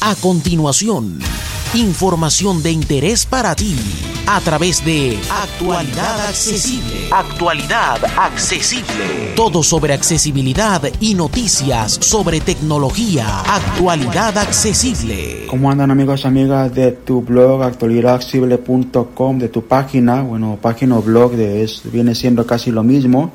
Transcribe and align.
A 0.00 0.14
continuación, 0.14 1.18
información 1.74 2.62
de 2.62 2.70
interés 2.70 3.24
para 3.24 3.56
ti 3.56 3.74
a 4.26 4.40
través 4.40 4.84
de 4.84 5.18
Actualidad 5.30 6.20
Accesible. 6.28 7.08
Actualidad 7.10 8.04
Accesible. 8.16 9.32
Todo 9.34 9.62
sobre 9.62 9.94
accesibilidad 9.94 10.82
y 11.00 11.14
noticias 11.14 11.98
sobre 12.00 12.40
tecnología. 12.40 13.40
Actualidad 13.40 14.36
Accesible. 14.36 15.46
¿Cómo 15.48 15.70
andan 15.70 15.90
amigos 15.90 16.24
y 16.24 16.26
amigas 16.28 16.74
de 16.74 16.92
tu 16.92 17.22
blog 17.22 17.62
actualidadaccesible.com, 17.62 19.38
de 19.38 19.48
tu 19.48 19.62
página? 19.62 20.22
Bueno, 20.22 20.58
página 20.60 20.98
o 20.98 21.02
blog 21.02 21.32
de 21.32 21.64
es, 21.64 21.82
viene 21.90 22.14
siendo 22.14 22.46
casi 22.46 22.70
lo 22.70 22.82
mismo. 22.82 23.32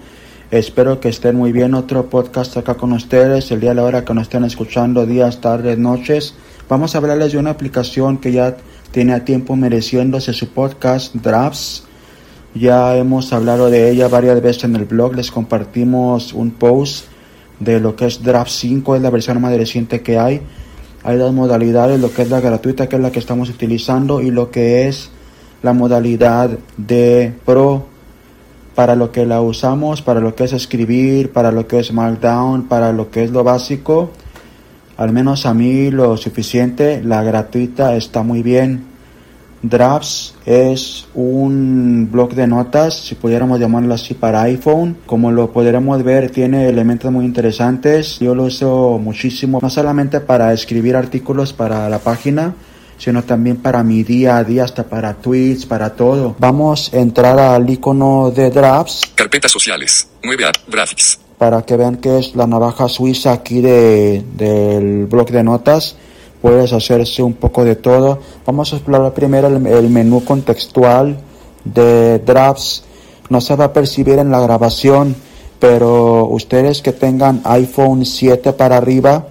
Espero 0.52 1.00
que 1.00 1.10
estén 1.10 1.38
muy 1.38 1.52
bien. 1.52 1.74
Otro 1.74 2.10
podcast 2.10 2.56
acá 2.58 2.76
con 2.76 2.94
ustedes. 2.94 3.50
El 3.52 3.62
día 3.62 3.72
a 3.72 3.74
la 3.74 3.84
hora 3.84 4.06
que 4.06 4.14
nos 4.14 4.24
estén 4.24 4.44
escuchando, 4.44 5.06
días, 5.06 5.42
tardes, 5.42 5.78
noches. 5.78 6.36
Vamos 6.72 6.96
a 6.96 7.00
hablarles 7.00 7.34
de 7.34 7.38
una 7.38 7.50
aplicación 7.50 8.18
que 8.18 8.32
ya 8.32 8.56
tiene 8.92 9.12
a 9.12 9.26
tiempo 9.26 9.58
mereciéndose 9.58 10.32
su 10.32 10.48
podcast 10.54 11.14
Drafts. 11.14 11.84
Ya 12.56 12.96
hemos 12.96 13.34
hablado 13.34 13.70
de 13.70 13.90
ella 13.90 14.08
varias 14.08 14.42
veces 14.42 14.64
en 14.64 14.78
el 14.78 14.86
blog. 14.86 15.14
Les 15.14 15.32
compartimos 15.32 16.32
un 16.32 16.52
post 16.52 17.08
de 17.60 17.82
lo 17.82 17.98
que 17.98 18.06
es 18.06 18.24
Draft 18.24 18.52
5, 18.52 18.96
es 18.96 19.02
la 19.02 19.10
versión 19.10 19.42
más 19.42 19.54
reciente 19.58 20.02
que 20.02 20.18
hay. 20.18 20.40
Hay 21.04 21.18
dos 21.18 21.34
modalidades, 21.34 22.00
lo 22.00 22.10
que 22.14 22.22
es 22.22 22.30
la 22.30 22.40
gratuita, 22.40 22.88
que 22.88 22.96
es 22.96 23.02
la 23.02 23.12
que 23.12 23.20
estamos 23.20 23.50
utilizando, 23.50 24.22
y 24.22 24.32
lo 24.32 24.50
que 24.50 24.88
es 24.88 25.10
la 25.64 25.74
modalidad 25.74 26.52
de 26.78 27.34
Pro, 27.44 27.88
para 28.76 28.96
lo 28.96 29.12
que 29.12 29.26
la 29.26 29.42
usamos, 29.42 30.02
para 30.02 30.22
lo 30.22 30.36
que 30.36 30.46
es 30.46 30.54
escribir, 30.54 31.34
para 31.34 31.52
lo 31.52 31.68
que 31.68 31.80
es 31.80 31.92
Markdown, 31.92 32.70
para 32.70 32.94
lo 32.94 33.12
que 33.12 33.26
es 33.26 33.32
lo 33.32 33.44
básico 33.44 34.12
al 35.02 35.12
menos 35.12 35.46
a 35.46 35.54
mí 35.54 35.90
lo 35.90 36.16
suficiente, 36.16 37.02
la 37.04 37.24
gratuita 37.24 37.96
está 37.96 38.22
muy 38.22 38.44
bien. 38.44 38.86
Drafts 39.64 40.36
es 40.46 41.08
un 41.14 42.10
blog 42.12 42.34
de 42.34 42.48
notas, 42.48 42.96
si 42.96 43.16
pudiéramos 43.16 43.60
llamarlo 43.60 43.94
así, 43.94 44.14
para 44.14 44.44
iPhone. 44.44 44.98
Como 45.06 45.32
lo 45.32 45.52
podremos 45.52 46.04
ver, 46.04 46.32
tiene 46.32 46.68
elementos 46.68 47.12
muy 47.12 47.26
interesantes. 47.26 48.20
Yo 48.20 48.36
lo 48.36 48.44
uso 48.44 49.00
muchísimo, 49.02 49.60
no 49.62 49.70
solamente 49.70 50.20
para 50.20 50.54
escribir 50.54 50.96
artículos 50.96 51.54
para 51.54 51.90
la 51.90 52.00
página, 52.00 52.54
sino 52.98 53.24
también 53.24 53.58
para 53.58 53.84
mi 53.84 54.04
día 54.04 54.38
a 54.38 54.44
día, 54.44 54.64
hasta 54.64 54.84
para 54.84 55.16
tweets, 55.16 55.66
para 55.66 55.92
todo. 55.92 56.36
Vamos 56.38 56.92
a 56.94 56.98
entrar 56.98 57.40
al 57.40 57.68
icono 57.70 58.32
de 58.32 58.52
Drafts. 58.52 59.14
Carpetas 59.16 59.52
sociales. 59.52 60.08
9 60.24 60.46
app. 60.46 60.56
Graphics 60.68 61.20
para 61.42 61.64
que 61.64 61.76
vean 61.76 61.98
que 61.98 62.20
es 62.20 62.36
la 62.36 62.46
navaja 62.46 62.88
suiza 62.88 63.32
aquí 63.32 63.62
de, 63.62 64.24
del 64.38 65.08
blog 65.08 65.32
de 65.32 65.44
notas. 65.44 65.96
Puedes 66.40 66.72
hacerse 66.72 67.24
un 67.24 67.34
poco 67.34 67.66
de 67.66 67.76
todo. 67.76 68.20
Vamos 68.46 68.72
a 68.72 68.76
explorar 68.76 69.12
primero 69.16 69.48
el, 69.48 69.66
el 69.66 69.90
menú 69.90 70.24
contextual 70.24 71.18
de 71.66 72.20
drafts. 72.20 72.84
No 73.30 73.42
se 73.42 73.56
va 73.56 73.66
a 73.66 73.74
percibir 73.74 74.20
en 74.20 74.30
la 74.30 74.40
grabación, 74.40 75.16
pero 75.58 76.26
ustedes 76.28 76.84
que 76.84 76.92
tengan 76.92 77.42
iPhone 77.46 78.06
7 78.06 78.54
para 78.54 78.78
arriba, 78.78 79.26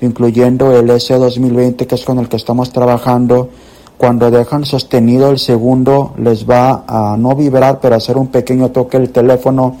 incluyendo 0.00 0.78
el 0.78 0.88
S2020 0.88 1.88
que 1.88 1.94
es 1.96 2.04
con 2.04 2.20
el 2.20 2.28
que 2.28 2.36
estamos 2.36 2.72
trabajando, 2.72 3.48
cuando 3.96 4.30
dejan 4.30 4.64
sostenido 4.64 5.30
el 5.30 5.40
segundo 5.40 6.14
les 6.18 6.48
va 6.48 6.84
a 6.86 7.16
no 7.16 7.34
vibrar, 7.34 7.80
pero 7.80 7.96
hacer 7.96 8.16
un 8.16 8.28
pequeño 8.28 8.70
toque 8.70 8.96
el 8.96 9.10
teléfono 9.10 9.76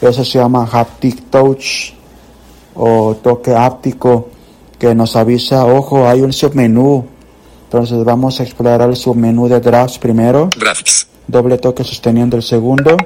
eso 0.00 0.24
se 0.24 0.38
llama 0.38 0.68
haptic 0.70 1.30
touch 1.30 1.92
o 2.74 3.16
toque 3.16 3.54
áptico 3.54 4.30
que 4.78 4.94
nos 4.94 5.16
avisa, 5.16 5.66
ojo, 5.66 6.08
hay 6.08 6.20
un 6.20 6.32
submenú. 6.32 7.06
Entonces 7.64 8.02
vamos 8.04 8.40
a 8.40 8.44
explorar 8.44 8.88
el 8.88 8.96
submenú 8.96 9.48
de 9.48 9.60
drafts 9.60 9.98
primero. 9.98 10.48
Graphics. 10.56 11.08
Doble 11.26 11.58
toque 11.58 11.84
sosteniendo 11.84 12.36
el 12.36 12.42
segundo. 12.42 12.96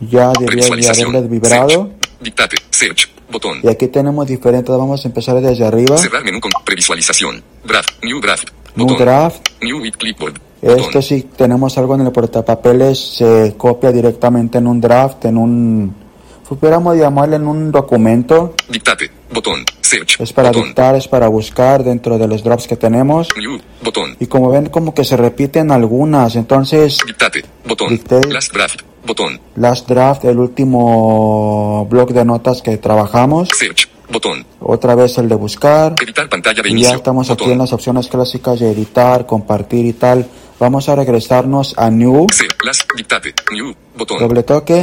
Ya 0.00 0.32
debería 0.38 0.74
de 0.74 0.88
haberles 0.88 1.30
vibrado. 1.30 1.90
Dictate, 2.20 2.56
search, 2.70 3.08
botón. 3.30 3.60
Y 3.62 3.68
aquí 3.68 3.88
tenemos 3.88 4.26
diferentes, 4.26 4.74
vamos 4.74 5.04
a 5.04 5.08
empezar 5.08 5.40
desde 5.40 5.64
arriba. 5.64 5.98
Cerrar 5.98 6.24
menú 6.24 6.40
con 6.40 6.50
previsualización. 6.64 7.42
Draft, 7.64 8.02
new 8.02 8.20
draft. 8.20 8.48
New 8.74 8.96
draft. 8.96 9.46
New 9.62 9.82
with 9.82 9.92
clipboard. 9.92 10.40
Esto 10.62 11.02
si 11.02 11.22
tenemos 11.22 11.76
algo 11.78 11.94
en 11.94 12.00
el 12.00 12.12
portapapeles 12.12 12.98
se 12.98 13.54
copia 13.56 13.92
directamente 13.92 14.58
en 14.58 14.66
un 14.66 14.80
draft, 14.80 15.26
en 15.26 15.36
un... 15.36 16.05
Pudiéramos 16.48 16.96
llamarle 16.96 17.36
en 17.36 17.46
un 17.46 17.72
documento. 17.72 18.54
Dictate, 18.68 19.10
botón. 19.32 19.64
Search, 19.80 20.20
Es 20.20 20.32
para 20.32 20.48
botón. 20.50 20.64
dictar, 20.64 20.94
es 20.94 21.08
para 21.08 21.26
buscar 21.28 21.82
dentro 21.82 22.18
de 22.18 22.28
los 22.28 22.42
drafts 22.44 22.68
que 22.68 22.76
tenemos. 22.76 23.28
New, 23.36 23.58
botón. 23.82 24.16
Y 24.20 24.26
como 24.26 24.50
ven, 24.50 24.66
como 24.66 24.94
que 24.94 25.04
se 25.04 25.16
repiten 25.16 25.70
algunas. 25.72 26.36
Entonces, 26.36 26.98
Dictate, 27.06 27.44
botón. 27.66 27.88
Dictate. 27.90 28.28
Last 28.32 28.52
draft, 28.52 28.82
botón. 29.04 29.40
last 29.56 29.88
draft, 29.88 30.24
el 30.24 30.38
último 30.38 31.86
blog 31.90 32.12
de 32.12 32.24
notas 32.24 32.62
que 32.62 32.76
trabajamos. 32.78 33.48
Search, 33.52 33.88
botón. 34.10 34.46
Otra 34.60 34.94
vez 34.94 35.18
el 35.18 35.28
de 35.28 35.34
buscar. 35.34 35.94
Editar 36.00 36.28
pantalla 36.28 36.62
de 36.62 36.68
Y 36.68 36.72
inicio. 36.72 36.90
ya 36.90 36.96
estamos 36.96 37.28
aquí 37.30 37.50
en 37.50 37.58
las 37.58 37.72
opciones 37.72 38.06
clásicas 38.08 38.60
de 38.60 38.70
editar, 38.70 39.26
compartir 39.26 39.84
y 39.86 39.92
tal. 39.94 40.26
Vamos 40.60 40.88
a 40.88 40.94
regresarnos 40.94 41.74
a 41.76 41.90
New. 41.90 42.26
Se- 42.32 42.46
last, 42.64 42.88
dictate, 42.96 43.34
new, 43.52 43.74
botón. 43.96 44.18
Doble 44.20 44.42
toque. 44.44 44.80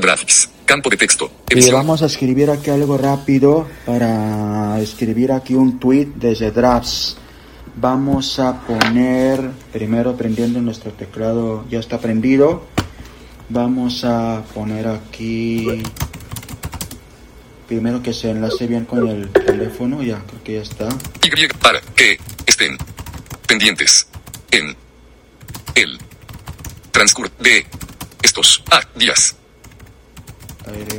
Graphics. 0.00 0.48
Campo 0.64 0.88
de 0.90 0.96
texto. 0.96 1.30
Y 1.48 1.70
vamos 1.70 2.02
a 2.02 2.06
escribir 2.06 2.50
aquí 2.50 2.70
algo 2.70 2.96
rápido 2.96 3.68
para 3.84 4.80
escribir 4.80 5.32
aquí 5.32 5.54
un 5.54 5.78
tweet 5.78 6.06
desde 6.16 6.50
drafts. 6.50 7.16
Vamos 7.76 8.38
a 8.38 8.60
poner, 8.60 9.50
primero 9.72 10.16
prendiendo 10.16 10.60
nuestro 10.60 10.92
teclado, 10.92 11.64
ya 11.68 11.80
está 11.80 11.98
prendido. 11.98 12.66
Vamos 13.48 14.04
a 14.04 14.44
poner 14.54 14.86
aquí, 14.86 15.66
primero 17.66 18.02
que 18.02 18.12
se 18.12 18.30
enlace 18.30 18.66
bien 18.66 18.84
con 18.84 19.08
el 19.08 19.30
teléfono, 19.30 20.02
ya 20.02 20.22
creo 20.26 20.44
que 20.44 20.54
ya 20.54 20.62
está. 20.62 20.88
Y 21.22 21.48
para 21.54 21.80
que 21.96 22.18
estén 22.46 22.76
pendientes 23.48 24.06
en 24.52 24.76
el 25.74 25.98
transcurso 26.92 27.32
de 27.40 27.66
estos 28.22 28.62
ah, 28.70 28.82
días. 28.94 29.39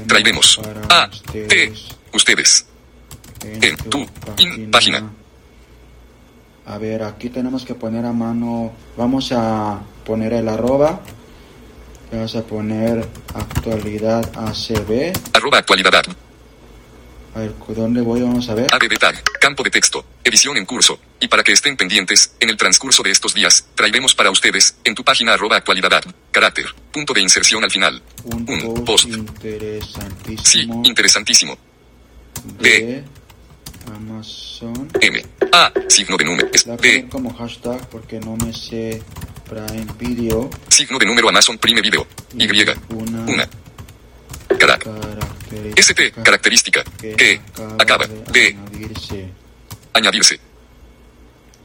Traeremos 0.07 0.59
a 0.89 1.09
te 1.31 1.73
ustedes 2.13 2.65
en 3.43 3.75
tu 3.77 4.05
in- 4.37 4.69
página. 4.71 5.11
A 6.65 6.77
ver, 6.77 7.03
aquí 7.03 7.29
tenemos 7.29 7.65
que 7.65 7.73
poner 7.75 8.05
a 8.05 8.13
mano, 8.13 8.71
vamos 8.95 9.31
a 9.31 9.79
poner 10.05 10.33
el 10.33 10.47
arroba, 10.47 11.01
vamos 12.11 12.35
a 12.35 12.43
poner 12.43 13.07
actualidad 13.33 14.29
ACB, 14.37 15.11
arroba 15.33 15.57
actualidad 15.57 16.03
a 17.33 17.39
ver, 17.39 17.53
¿dónde 17.69 18.01
voy? 18.01 18.21
Vamos 18.21 18.49
a 18.49 18.55
ver. 18.55 18.67
Tag, 18.67 19.23
campo 19.39 19.63
de 19.63 19.69
texto, 19.69 20.05
edición 20.23 20.57
en 20.57 20.65
curso. 20.65 20.99
Y 21.19 21.27
para 21.27 21.43
que 21.43 21.51
estén 21.51 21.77
pendientes, 21.77 22.33
en 22.39 22.49
el 22.49 22.57
transcurso 22.57 23.03
de 23.03 23.11
estos 23.11 23.33
días, 23.33 23.67
traeremos 23.75 24.13
para 24.15 24.31
ustedes, 24.31 24.75
en 24.83 24.95
tu 24.95 25.03
página 25.03 25.33
arroba 25.33 25.57
actualidad, 25.57 26.03
carácter, 26.31 26.65
punto 26.91 27.13
de 27.13 27.21
inserción 27.21 27.63
al 27.63 27.71
final. 27.71 28.01
Un, 28.23 28.45
Un 28.49 28.83
post, 28.83 28.85
post. 28.85 29.03
Sí, 29.05 29.11
interesantísimo 29.11 30.81
interesantísimo. 30.85 31.57
de 32.59 33.03
Amazon. 33.95 34.89
M. 34.99 35.25
A. 35.51 35.71
Signo 35.87 36.17
de 36.17 36.25
número. 36.25 36.49
es 36.53 36.65
D. 36.65 37.07
como 37.09 37.33
hashtag 37.33 37.87
porque 37.89 38.19
no 38.19 38.35
me 38.35 38.53
sé 38.53 39.01
Prime 39.49 39.87
Video. 39.99 40.49
Signo 40.69 40.97
de 40.97 41.05
número 41.05 41.29
Amazon 41.29 41.57
Prime 41.57 41.81
Video. 41.81 42.07
Y. 42.37 42.47
Una 42.93 43.21
Una. 43.25 43.49
ST. 45.75 46.11
Característica. 46.23 46.83
Que. 46.99 47.41
Acaba. 47.79 48.05
De. 48.07 48.55
añadirse. 48.55 49.29
Añadirse. 49.93 50.40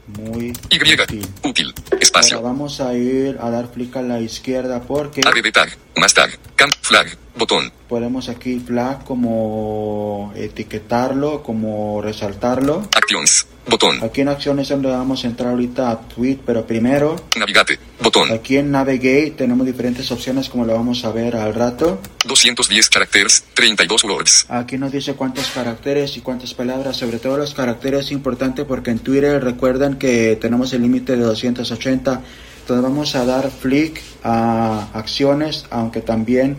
Muy 0.07 0.53
Y. 0.71 0.79
útil. 1.03 1.27
Útil. 1.43 1.75
Ahora 1.87 1.99
Espacio. 2.01 2.41
vamos 2.41 2.81
a 2.81 2.95
ir 2.95 3.39
a 3.41 3.51
dar 3.51 3.73
clic 3.73 3.97
a 3.97 4.03
la 4.03 4.21
izquierda 4.21 4.81
porque 4.83 5.23
ADD 5.23 5.53
tag. 5.53 5.77
Más 5.97 6.15
tag. 6.15 6.39
Camp. 6.55 6.73
Flag. 6.81 7.17
Botón. 7.37 7.71
podemos 7.89 8.29
aquí 8.31 8.59
flag 8.61 9.05
como 9.05 10.33
etiquetarlo, 10.37 11.43
como 11.43 12.01
resaltarlo. 12.01 12.89
Actions. 12.97 13.47
Botón. 13.69 14.03
Aquí 14.03 14.21
en 14.21 14.29
acciones 14.29 14.65
es 14.65 14.69
donde 14.71 14.89
vamos 14.91 15.25
a 15.25 15.27
entrar 15.27 15.51
ahorita 15.51 15.91
a 15.91 16.01
tweet, 16.01 16.39
pero 16.47 16.67
primero 16.67 17.17
Navigate. 17.37 17.79
Botón. 18.01 18.31
aquí 18.31 18.57
en 18.57 18.71
navigate 18.71 19.33
tenemos 19.33 19.67
diferentes 19.67 20.11
opciones 20.13 20.49
como 20.49 20.65
lo 20.65 20.75
vamos 20.75 21.05
a 21.05 21.11
ver 21.11 21.35
al 21.37 21.53
rato. 21.53 22.01
210 22.27 22.89
caracteres. 22.89 23.45
32 23.55 24.05
words. 24.05 24.47
Aquí 24.49 24.79
nos 24.79 24.93
dice 24.93 25.15
cuántos 25.15 25.49
caracteres 25.51 26.17
y 26.17 26.21
cuántas 26.21 26.55
palabras, 26.55 26.97
sobre 26.97 27.19
todo 27.19 27.37
los 27.39 27.55
caracteres 27.55 28.07
es 28.07 28.13
importante 28.13 28.65
porque 28.65 28.91
en 28.91 29.01
Twitter 29.01 29.43
recuerden 29.43 29.97
que 29.97 30.37
tenemos 30.41 30.73
el 30.73 30.83
límite 30.83 31.17
de 31.17 31.23
280. 31.23 32.23
Entonces 32.61 32.83
vamos 32.83 33.15
a 33.17 33.25
dar 33.25 33.51
flick 33.51 34.01
a 34.23 34.89
acciones, 34.93 35.67
aunque 35.71 36.01
también 36.01 36.57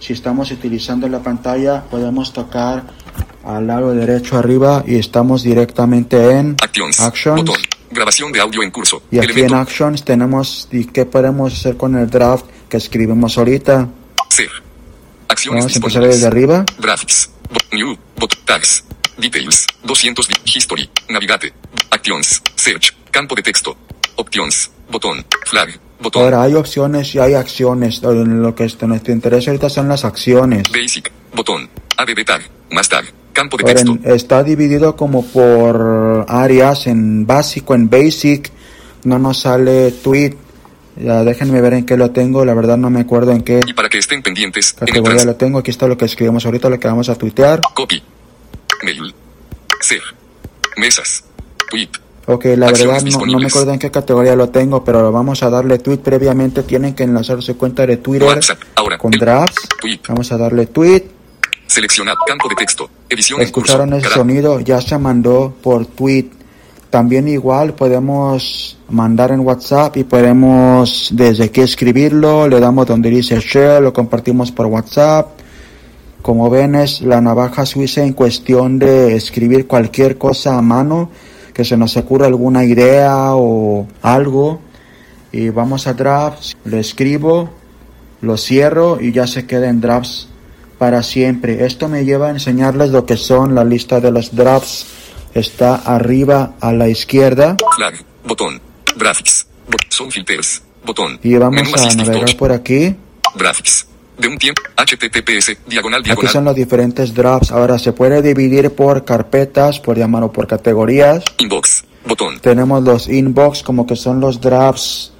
si 0.00 0.14
estamos 0.14 0.50
utilizando 0.50 1.08
la 1.08 1.22
pantalla 1.22 1.84
podemos 1.84 2.32
tocar 2.32 2.84
al 3.56 3.66
lado 3.66 3.94
derecho 3.94 4.36
arriba 4.38 4.84
y 4.86 4.96
estamos 4.96 5.42
directamente 5.42 6.30
en 6.32 6.56
Actions. 6.62 7.00
Actions. 7.00 7.40
Botón. 7.44 7.60
Grabación 7.90 8.30
de 8.32 8.40
audio 8.40 8.62
en 8.62 8.70
curso. 8.70 9.02
Y 9.10 9.18
aquí 9.18 9.40
en 9.40 9.52
Actions 9.54 10.04
tenemos 10.04 10.68
y 10.70 10.84
qué 10.84 11.06
podemos 11.06 11.52
hacer 11.52 11.76
con 11.76 11.96
el 11.96 12.08
draft 12.08 12.44
que 12.68 12.76
escribimos 12.76 13.36
ahorita. 13.36 13.88
Ser. 14.28 14.48
Acciones 15.28 15.64
Vamos 15.64 15.74
a 15.74 15.78
empezar 15.78 16.02
desde 16.04 16.26
arriba. 16.26 16.64
Graphics. 16.78 17.30
Bo- 17.50 17.76
New. 17.76 17.96
Bot. 18.16 18.34
Tags. 18.44 18.84
Details. 19.18 19.66
200. 19.84 20.28
di- 20.28 20.34
History. 20.44 20.88
Navigate. 21.08 21.52
Actions. 21.90 22.42
Search. 22.54 22.92
Campo 23.10 23.34
de 23.34 23.42
texto. 23.42 23.76
Options. 24.16 24.70
Botón. 24.90 25.24
Flag. 25.46 25.78
Botón. 26.00 26.22
Ahora 26.22 26.42
hay 26.42 26.54
opciones 26.54 27.14
y 27.14 27.18
hay 27.18 27.34
acciones. 27.34 28.02
Lo 28.02 28.54
que 28.54 28.68
nos 28.86 29.08
interesa 29.08 29.50
ahorita 29.50 29.68
son 29.68 29.88
las 29.88 30.04
acciones. 30.04 30.62
Basic. 30.72 31.10
Botón. 31.34 31.68
ABB 31.96 32.24
tag. 32.24 32.42
Más 32.70 32.88
tag. 32.88 33.04
Campo 33.32 33.56
de 33.56 33.64
texto. 33.64 33.98
está 34.04 34.42
dividido 34.42 34.96
como 34.96 35.24
por 35.24 36.26
áreas, 36.28 36.86
en 36.86 37.26
básico, 37.26 37.74
en 37.74 37.88
basic, 37.88 38.50
no 39.04 39.18
nos 39.18 39.40
sale 39.40 39.92
tweet. 39.92 40.36
Ya 40.96 41.24
déjenme 41.24 41.60
ver 41.60 41.74
en 41.74 41.86
qué 41.86 41.96
lo 41.96 42.10
tengo, 42.10 42.44
la 42.44 42.52
verdad 42.52 42.76
no 42.76 42.90
me 42.90 43.00
acuerdo 43.00 43.32
en 43.32 43.42
qué 43.42 43.60
Y 43.66 43.72
para 43.72 43.88
que 43.88 43.98
estén 43.98 44.22
pendientes, 44.22 44.74
en 44.80 44.88
el 44.88 44.94
categoría 44.94 45.24
lo 45.24 45.36
tengo. 45.36 45.58
Aquí 45.58 45.70
está 45.70 45.86
lo 45.86 45.96
que 45.96 46.04
escribimos 46.04 46.44
ahorita, 46.44 46.68
lo 46.68 46.78
que 46.78 46.88
vamos 46.88 47.08
a 47.08 47.14
tuitear. 47.14 47.60
Copy. 47.74 48.02
Mail. 48.82 49.14
Ser. 49.80 50.02
Mesas. 50.76 51.24
Tweet. 51.70 51.88
Ok, 52.26 52.44
la 52.56 52.68
Acciones 52.68 53.02
verdad 53.02 53.26
no, 53.26 53.26
no 53.26 53.38
me 53.38 53.46
acuerdo 53.46 53.72
en 53.72 53.78
qué 53.78 53.90
categoría 53.90 54.36
lo 54.36 54.50
tengo, 54.50 54.84
pero 54.84 55.10
vamos 55.10 55.42
a 55.42 55.50
darle 55.50 55.78
tweet 55.78 55.98
previamente. 55.98 56.62
Tienen 56.62 56.94
que 56.94 57.04
enlazar 57.04 57.42
su 57.42 57.56
cuenta 57.56 57.86
de 57.86 57.96
Twitter 57.96 58.28
WhatsApp. 58.28 58.60
Ahora. 58.76 58.98
con 58.98 59.10
drafts. 59.10 59.68
Tweet. 59.80 60.00
Vamos 60.08 60.30
a 60.30 60.36
darle 60.36 60.66
tweet. 60.66 61.04
Seleccionar. 61.66 62.16
Campo 62.26 62.48
de 62.48 62.54
texto. 62.56 62.90
Escucharon 63.10 63.92
ese 63.94 64.08
sonido, 64.08 64.60
ya 64.60 64.80
se 64.80 64.96
mandó 64.96 65.52
por 65.62 65.84
tweet. 65.86 66.30
También 66.90 67.26
igual 67.26 67.74
podemos 67.74 68.78
mandar 68.88 69.32
en 69.32 69.40
WhatsApp 69.40 69.96
y 69.96 70.04
podemos 70.04 71.08
desde 71.12 71.44
aquí 71.44 71.60
escribirlo, 71.60 72.48
le 72.48 72.60
damos 72.60 72.86
donde 72.86 73.10
dice 73.10 73.40
share, 73.40 73.82
lo 73.82 73.92
compartimos 73.92 74.52
por 74.52 74.66
WhatsApp. 74.66 75.28
Como 76.22 76.50
ven 76.50 76.76
es 76.76 77.00
la 77.00 77.20
navaja 77.20 77.66
suiza 77.66 78.04
en 78.04 78.12
cuestión 78.12 78.78
de 78.78 79.16
escribir 79.16 79.66
cualquier 79.66 80.16
cosa 80.16 80.56
a 80.56 80.62
mano, 80.62 81.10
que 81.52 81.64
se 81.64 81.76
nos 81.76 81.96
ocurra 81.96 82.26
alguna 82.26 82.64
idea 82.64 83.34
o 83.34 83.88
algo. 84.02 84.60
Y 85.32 85.48
vamos 85.48 85.86
a 85.86 85.94
drafts, 85.94 86.56
lo 86.64 86.76
escribo, 86.76 87.50
lo 88.20 88.36
cierro 88.36 89.00
y 89.00 89.12
ya 89.12 89.26
se 89.26 89.46
queda 89.46 89.68
en 89.68 89.80
drafts 89.80 90.29
para 90.80 91.02
siempre. 91.02 91.66
Esto 91.66 91.88
me 91.90 92.06
lleva 92.06 92.28
a 92.28 92.30
enseñarles 92.30 92.88
lo 92.88 93.04
que 93.04 93.18
son 93.18 93.54
la 93.54 93.64
lista 93.64 94.00
de 94.00 94.10
los 94.10 94.34
drafts. 94.34 94.86
Está 95.34 95.74
arriba 95.76 96.54
a 96.58 96.72
la 96.72 96.88
izquierda 96.88 97.56
Flag. 97.76 97.94
Botón. 98.24 98.58
Graphics. 98.96 99.46
Bot- 99.70 99.84
Son 99.90 100.10
filters. 100.10 100.62
Botón. 100.84 101.20
y 101.22 101.34
vamos 101.36 101.60
Menú 101.70 101.76
a 101.76 101.94
navegar 101.94 102.34
por 102.38 102.50
aquí. 102.50 102.96
Graphics. 103.36 103.86
De 104.16 104.28
un 104.28 104.38
tiempo. 104.38 104.62
HTTPS. 104.76 105.58
Diagonal 105.66 106.00
Aquí 106.00 106.06
diagonal. 106.08 106.32
son 106.32 106.44
los 106.46 106.54
diferentes 106.56 107.12
drafts. 107.14 107.52
Ahora 107.52 107.78
se 107.78 107.92
puede 107.92 108.22
dividir 108.22 108.70
por 108.74 109.04
carpetas, 109.04 109.78
por 109.80 109.98
llamarlo 109.98 110.32
por 110.32 110.46
categorías. 110.46 111.22
Inbox. 111.38 111.84
Botón. 112.06 112.40
Tenemos 112.40 112.82
los 112.82 113.06
inbox 113.06 113.62
como 113.62 113.86
que 113.86 113.96
son 113.96 114.18
los 114.20 114.40
drafts, 114.40 115.12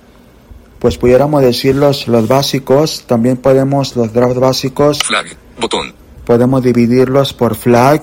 pues 0.78 0.96
pudiéramos 0.96 1.42
decir 1.42 1.76
los, 1.76 2.08
los 2.08 2.26
básicos. 2.26 3.04
También 3.06 3.36
podemos 3.36 3.94
los 3.96 4.12
drafts 4.14 4.38
básicos, 4.40 4.98
Flag. 5.04 5.26
Botón. 5.60 5.94
podemos 6.24 6.62
dividirlos 6.62 7.32
por 7.32 7.54
flag 7.56 8.02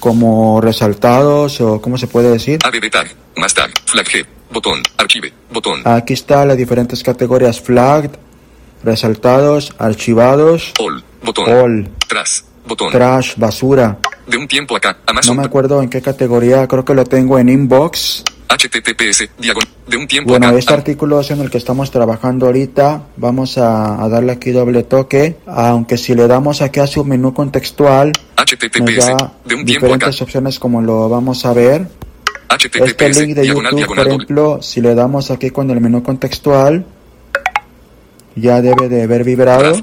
como 0.00 0.60
resaltados 0.60 1.60
o 1.60 1.80
cómo 1.80 1.96
se 1.98 2.06
puede 2.08 2.30
decir. 2.30 2.58
ABB 2.64 2.90
tag. 2.90 3.08
Más 3.36 3.54
tag. 3.54 3.70
Flag 3.86 4.06
head. 4.14 4.26
Botón. 4.50 4.82
Archive. 4.98 5.32
Botón. 5.52 5.82
Aquí 5.84 6.12
están 6.14 6.48
las 6.48 6.56
diferentes 6.56 7.02
categorías 7.02 7.60
flagged, 7.60 8.10
resaltados, 8.82 9.72
archivados, 9.78 10.72
All. 10.78 11.02
Botón. 11.22 11.48
all, 11.52 11.90
Tras. 12.08 12.44
Botón. 12.66 12.90
trash, 12.90 13.34
basura. 13.36 13.98
de 14.26 14.36
un 14.36 14.48
tiempo 14.48 14.76
acá. 14.76 14.98
No 15.26 15.34
me 15.34 15.44
acuerdo 15.44 15.80
en 15.82 15.88
qué 15.88 16.02
categoría, 16.02 16.66
creo 16.66 16.84
que 16.84 16.94
lo 16.94 17.04
tengo 17.04 17.38
en 17.38 17.48
inbox. 17.48 18.24
HTTPS. 18.48 19.28
Diagonal. 19.38 19.68
De 19.86 19.96
un 19.96 20.06
tiempo 20.08 20.30
Bueno, 20.30 20.48
acá. 20.48 20.58
este 20.58 20.74
artículo 20.74 21.20
es 21.20 21.30
en 21.30 21.40
el 21.40 21.50
que 21.50 21.58
estamos 21.58 21.90
trabajando 21.90 22.46
ahorita. 22.46 23.04
Vamos 23.16 23.58
a, 23.58 24.02
a 24.02 24.08
darle 24.08 24.32
aquí 24.32 24.50
doble 24.50 24.82
toque. 24.82 25.36
Aunque 25.46 25.96
si 25.96 26.14
le 26.14 26.26
damos 26.26 26.62
aquí 26.62 26.80
a 26.80 26.86
su 26.86 27.04
menú 27.04 27.34
contextual, 27.34 28.12
nos 28.36 28.46
HTTPS. 28.46 29.06
da 29.06 29.32
De 29.44 29.54
un 29.54 29.64
tiempo 29.64 29.86
acá. 29.86 29.94
diferentes 29.96 30.22
opciones 30.22 30.58
como 30.58 30.80
lo 30.82 31.08
vamos 31.08 31.44
a 31.46 31.52
ver. 31.52 31.88
Este 32.50 32.68
HTTPS. 32.68 33.20
link 33.20 33.34
de 33.36 33.42
Diagonal 33.42 33.72
YouTube, 33.72 33.86
por 33.86 33.96
doble. 33.96 34.10
ejemplo, 34.14 34.62
si 34.62 34.80
le 34.80 34.94
damos 34.94 35.30
aquí 35.30 35.50
con 35.50 35.70
el 35.70 35.80
menú 35.80 36.02
contextual, 36.02 36.86
ya 38.36 38.60
debe 38.62 38.88
de 38.88 39.02
haber 39.02 39.24
vibrado. 39.24 39.74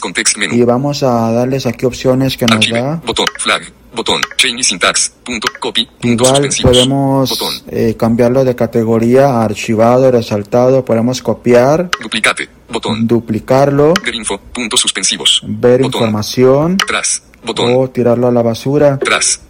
Context 0.00 0.36
Y 0.52 0.62
vamos 0.64 1.02
a 1.02 1.32
darles 1.32 1.64
aquí 1.66 1.86
opciones 1.86 2.36
que 2.36 2.46
nos 2.46 2.68
da. 2.68 3.00
Botón. 3.06 3.26
Flag. 3.38 3.62
Botón. 3.94 4.20
Change 4.36 4.62
syntax. 4.64 5.12
Punto. 5.24 5.48
Copy. 5.60 5.86
Puntos 6.00 6.28
Igual 6.28 6.48
podemos 6.62 7.30
Botón. 7.30 7.54
eh, 7.68 7.94
cambiarlo 7.98 8.44
de 8.44 8.56
categoría 8.56 9.26
a 9.28 9.44
archivado, 9.44 10.10
resaltado. 10.10 10.84
Podemos 10.84 11.20
copiar, 11.22 11.90
Duplicate. 12.00 12.48
Botón. 12.70 13.06
duplicarlo, 13.06 13.92
Ver 14.04 14.14
info. 14.14 14.38
Puntos 14.52 14.80
suspensivos. 14.80 15.42
ver 15.46 15.82
Botón. 15.82 15.94
información 15.94 16.76
Tras. 16.86 17.22
Botón. 17.44 17.74
o 17.76 17.90
tirarlo 17.90 18.28
a 18.28 18.32
la 18.32 18.42
basura. 18.42 18.98
Tras. 18.98 19.40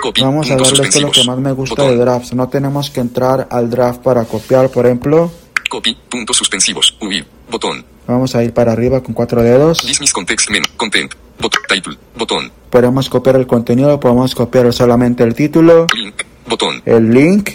Copy. 0.00 0.22
Vamos 0.22 0.48
a 0.50 0.56
darle 0.56 0.84
esto 0.84 0.98
es 0.98 1.02
lo 1.02 1.10
que 1.10 1.24
más 1.24 1.38
me 1.38 1.52
gusta 1.52 1.82
Botón. 1.82 1.98
de 1.98 2.04
drafts. 2.04 2.32
No 2.34 2.48
tenemos 2.48 2.88
que 2.90 3.00
entrar 3.00 3.48
al 3.50 3.68
draft 3.68 4.00
para 4.00 4.24
copiar, 4.24 4.70
por 4.70 4.86
ejemplo. 4.86 5.30
Copy. 5.68 5.96
Puntos 6.08 6.36
suspensivos. 6.36 6.96
Huir. 7.00 7.26
Botón. 7.50 7.84
Vamos 8.08 8.34
a 8.34 8.42
ir 8.42 8.54
para 8.54 8.72
arriba 8.72 9.02
con 9.02 9.14
cuatro 9.14 9.42
dedos. 9.42 9.86
Dismiss 9.86 10.14
context 10.14 10.50
menú. 10.50 10.64
Content. 10.78 11.12
Botón. 11.38 11.60
Title. 11.68 11.98
Botón. 12.16 12.50
Podemos 12.70 13.08
copiar 13.10 13.36
el 13.36 13.46
contenido, 13.46 14.00
podemos 14.00 14.34
copiar 14.34 14.72
solamente 14.72 15.22
el 15.22 15.34
título, 15.34 15.86
Link. 15.94 16.22
Botón. 16.48 16.82
el 16.86 17.10
link. 17.12 17.50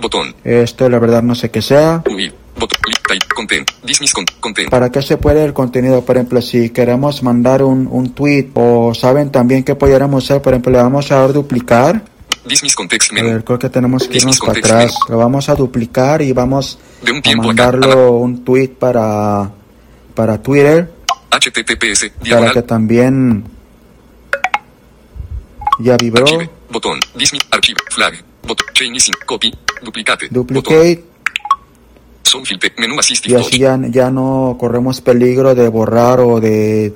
Botón. 0.00 0.34
Esto 0.44 0.88
la 0.88 1.00
verdad 1.00 1.22
no 1.24 1.34
sé 1.34 1.50
qué 1.50 1.60
sea. 1.60 2.02
Huir. 2.08 2.32
Botón. 2.54 2.78
Link. 2.86 2.98
Type. 3.08 3.34
Content. 3.34 3.70
Dismiss 3.82 4.12
con 4.14 4.24
content. 4.38 4.70
¿Para 4.70 4.90
qué 4.92 5.02
se 5.02 5.16
puede 5.16 5.44
el 5.44 5.52
contenido? 5.52 6.02
Por 6.04 6.16
ejemplo, 6.16 6.40
si 6.42 6.70
queremos 6.70 7.22
mandar 7.24 7.64
un, 7.64 7.88
un 7.90 8.14
tweet 8.14 8.50
o 8.54 8.94
saben 8.94 9.32
también 9.32 9.64
que 9.64 9.74
pudiéramos 9.74 10.24
hacer, 10.24 10.40
por 10.40 10.52
ejemplo, 10.52 10.70
le 10.72 10.78
vamos 10.78 11.10
a 11.10 11.16
dar 11.16 11.32
duplicar. 11.32 12.02
Dismiss 12.46 12.76
context 12.76 13.10
A 13.10 13.14
menú. 13.16 13.28
ver, 13.30 13.44
creo 13.44 13.58
que 13.58 13.68
tenemos 13.68 14.06
que 14.06 14.18
irnos 14.18 14.38
para 14.38 14.58
atrás. 14.58 14.94
Lo 15.08 15.18
vamos 15.18 15.48
a 15.48 15.56
duplicar 15.56 16.22
y 16.22 16.32
vamos 16.32 16.78
De 17.02 17.10
un 17.12 17.20
a 17.24 17.36
mandarlo 17.36 18.12
un 18.12 18.44
tweet 18.44 18.68
para, 18.68 19.50
para 20.18 20.42
Twitter. 20.42 20.90
HTTPS. 21.30 22.10
Para 22.28 22.50
que 22.50 22.62
también 22.62 23.44
ya 25.78 25.96
vibró. 25.96 26.24
Archive. 26.24 26.50
Botón. 26.68 26.98
Archive. 27.52 27.78
Flag. 27.88 28.24
Botón. 28.42 28.66
Copy. 29.24 29.54
Duplicate. 29.80 30.26
Duplicate. 30.28 31.04
Menú 32.78 32.96
y 32.96 32.98
assistive 32.98 33.36
touch. 33.36 33.46
así 33.46 33.58
ya, 33.58 33.78
ya 33.88 34.10
no 34.10 34.56
corremos 34.58 35.00
peligro 35.00 35.54
de 35.54 35.68
borrar 35.68 36.18
o 36.18 36.40
de 36.40 36.92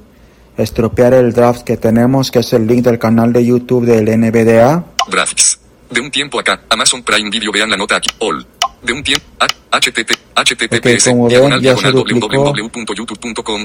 estropear 0.56 1.14
el 1.14 1.32
draft 1.32 1.62
que 1.62 1.76
tenemos, 1.76 2.32
que 2.32 2.40
es 2.40 2.52
el 2.52 2.66
link 2.66 2.82
del 2.82 2.98
canal 2.98 3.32
de 3.32 3.46
YouTube 3.46 3.86
del 3.86 4.06
NBDA. 4.18 4.84
Graphics. 5.08 5.61
De 5.92 6.00
un 6.00 6.10
tiempo 6.10 6.40
acá. 6.40 6.60
Amazon 6.68 7.02
Prime 7.02 7.30
Video. 7.30 7.52
Vean 7.52 7.70
la 7.70 7.76
nota 7.76 7.96
aquí. 7.96 8.08
All. 8.20 8.46
De 8.82 8.92
un 8.92 9.02
tiempo. 9.02 9.24
HTTP. 9.70 10.10
HTTPS. 10.34 11.04
como 11.08 11.28
ven, 11.28 11.60
ya 11.60 11.76
se 11.76 11.90
duplicó. 11.92 12.28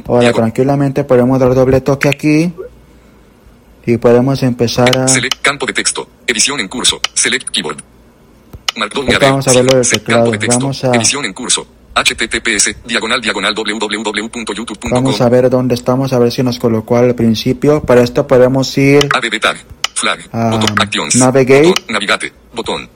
Ahora 0.07 0.33
tranquilamente 0.33 1.03
podemos 1.03 1.39
dar 1.39 1.53
doble 1.53 1.81
toque 1.81 2.09
aquí 2.09 2.51
y 3.85 3.97
podemos 3.97 4.43
empezar 4.43 4.97
a... 4.97 5.07
Select 5.07 5.41
campo 5.41 5.65
de 5.65 5.73
texto. 5.73 6.07
Edición 6.27 6.59
en 6.59 6.67
curso. 6.67 6.99
Select 7.13 7.49
keyboard. 7.49 7.77
Markdown 8.75 9.07
vamos 9.19 9.47
a 9.47 9.53
verlo 9.53 9.75
del 9.75 9.85
Select 9.85 10.05
teclado. 10.05 10.31
Vamos 10.59 10.83
a- 10.83 10.91
Edición 10.91 11.25
en 11.25 11.33
curso. 11.33 11.65
HTTPS. 11.95 12.75
Diagonal 12.85 13.21
diagonal 13.21 13.55
www.youtube.com. 13.55 14.91
Vamos 14.91 15.19
a 15.21 15.29
ver 15.29 15.49
dónde 15.49 15.73
estamos, 15.73 16.13
a 16.13 16.19
ver 16.19 16.31
si 16.31 16.43
nos 16.43 16.59
colocó 16.59 16.97
al 16.97 17.15
principio. 17.15 17.81
Para 17.81 18.03
esto 18.03 18.27
podemos 18.27 18.77
ir 18.77 19.09
ABB 19.15 19.39
tag. 19.39 19.57
Flag. 19.97 20.19
Ah, 20.31 20.49
botón. 20.51 20.75
Actions. 20.79 21.15
navigate. 21.15 21.63
Botón. 21.67 21.85
Navigate. 21.89 22.33
Botón. 22.53 22.89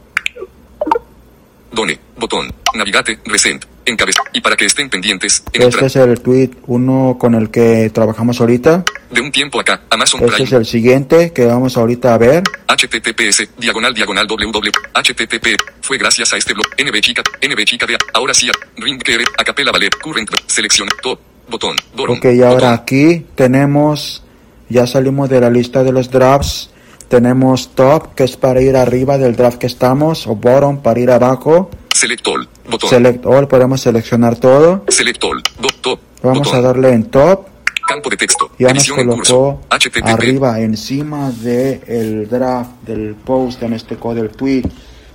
Done. 1.71 1.99
Botón. 2.17 2.53
Navigate. 2.75 3.19
Recent. 3.25 3.65
Encabeza. 3.85 4.21
Y 4.33 4.41
para 4.41 4.55
que 4.55 4.65
estén 4.65 4.89
pendientes. 4.89 5.43
En 5.53 5.63
Este 5.63 5.85
es 5.87 5.95
el 5.95 6.19
tweet 6.21 6.51
uno 6.67 7.17
con 7.19 7.33
el 7.33 7.49
que 7.49 7.89
trabajamos 7.93 8.39
ahorita. 8.39 8.83
de 9.09 9.21
un 9.21 9.31
tiempo 9.31 9.59
acá. 9.59 9.81
Amazon 9.89 10.19
Este 10.21 10.31
Prime. 10.33 10.47
es 10.47 10.53
el 10.53 10.65
siguiente 10.65 11.33
que 11.33 11.45
vamos 11.45 11.75
ahorita 11.77 12.13
a 12.13 12.17
ver. 12.19 12.43
HTTPS, 12.67 13.49
diagonal, 13.57 13.93
diagonal, 13.93 14.27
www, 14.27 14.71
HTTP, 14.93 15.57
fue 15.81 15.97
gracias 15.97 16.31
a 16.33 16.37
este 16.37 16.53
blog, 16.53 16.65
NB 16.77 16.99
chica, 17.01 17.21
NB 17.41 17.63
chica 17.65 17.85
de, 17.85 17.97
ahora 18.13 18.33
sí, 18.33 18.49
ring 18.77 18.97
querer, 19.01 19.25
acapella 19.37 19.71
ballet, 19.71 19.89
current, 20.01 20.29
selección, 20.47 20.87
top, 21.03 21.19
botón, 21.49 21.75
botón, 21.93 22.17
Ok, 22.17 22.25
y 22.33 22.41
ahora 22.41 22.53
botón. 22.53 22.73
aquí 22.73 23.25
tenemos, 23.35 24.23
ya 24.69 24.87
salimos 24.87 25.29
de 25.29 25.41
la 25.41 25.49
lista 25.49 25.83
de 25.83 25.91
los 25.91 26.09
drafts 26.09 26.69
Tenemos 27.11 27.75
top, 27.75 28.15
que 28.15 28.23
es 28.23 28.37
para 28.37 28.61
ir 28.61 28.77
arriba 28.77 29.17
del 29.17 29.35
draft 29.35 29.57
que 29.57 29.67
estamos, 29.67 30.27
o 30.27 30.35
bottom 30.37 30.81
para 30.81 30.97
ir 30.97 31.11
abajo. 31.11 31.69
Select 31.93 32.25
all. 32.25 32.47
Botón. 32.69 32.89
Select 32.89 33.25
all, 33.25 33.49
podemos 33.49 33.81
seleccionar 33.81 34.37
todo. 34.37 34.85
Select 34.87 35.21
all. 35.25 35.43
Top. 35.81 35.99
Vamos 36.23 36.47
botón. 36.47 36.59
a 36.59 36.61
darle 36.61 36.93
en 36.93 37.03
top. 37.11 37.47
Campo 37.85 38.09
de 38.09 38.15
texto. 38.15 38.51
Ya 38.57 38.73
nos 38.73 38.87
en 38.87 38.95
colocó 38.95 39.59
arriba, 40.03 40.61
encima 40.61 41.31
del 41.31 41.81
el 41.85 42.29
draft, 42.29 42.81
del 42.83 43.15
post, 43.15 43.61
en 43.63 43.73
este 43.73 43.97
code, 43.97 44.21
del 44.21 44.29
tweet. 44.29 44.63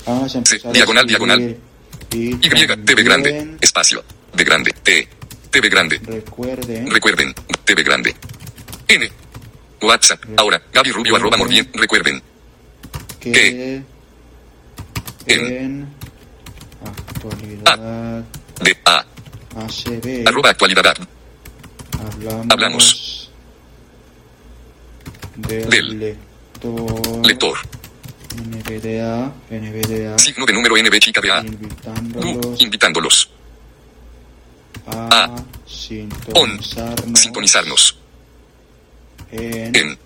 Vamos 0.06 0.34
a 0.34 0.38
empezar 0.38 0.72
a 0.72 0.74
diagonal, 0.74 1.08
escribir. 1.08 1.60
Y 2.12 2.34
Y, 2.34 2.84
TV 2.84 3.02
grande. 3.04 3.56
Espacio. 3.58 4.04
De 4.34 4.44
grande. 4.44 4.74
T. 4.82 5.08
TV 5.50 5.70
grande. 5.70 5.98
Recuerden 6.04 6.90
Recuerden. 6.90 7.34
TV 7.64 7.82
grande. 7.82 8.14
N. 8.86 9.10
WhatsApp. 9.82 10.20
Ahora. 10.36 10.60
Gaby 10.72 10.90
Rubio 10.92 11.16
arroba 11.16 11.36
Mordien. 11.36 11.68
Recuerden. 11.74 12.22
que 13.20 13.82
En. 15.26 15.46
en 15.58 15.88
actualidad 16.84 18.24
D. 18.62 18.76
A. 18.84 19.04
ACB 19.56 20.28
Arroba 20.28 20.50
actualidad. 20.50 20.94
hablamos, 21.98 22.46
hablamos 22.50 23.30
del, 25.36 25.68
del 25.68 25.98
lector, 25.98 27.26
Lector. 27.26 27.58
NVDA, 28.36 29.32
NVDA 29.50 30.18
Signo 30.18 30.44
de 30.46 30.52
número 30.52 30.76
NB 30.76 30.98
chica 30.98 31.20
de 31.20 31.32
A. 31.32 31.40
Invitándolos 31.40 32.62
Invitándolos. 32.62 33.30
a, 34.86 35.24
A. 35.24 35.44
sintonizarnos, 35.66 37.18
Sintonizarnos. 37.20 37.95
En, 39.30 39.76
En. 39.76 39.98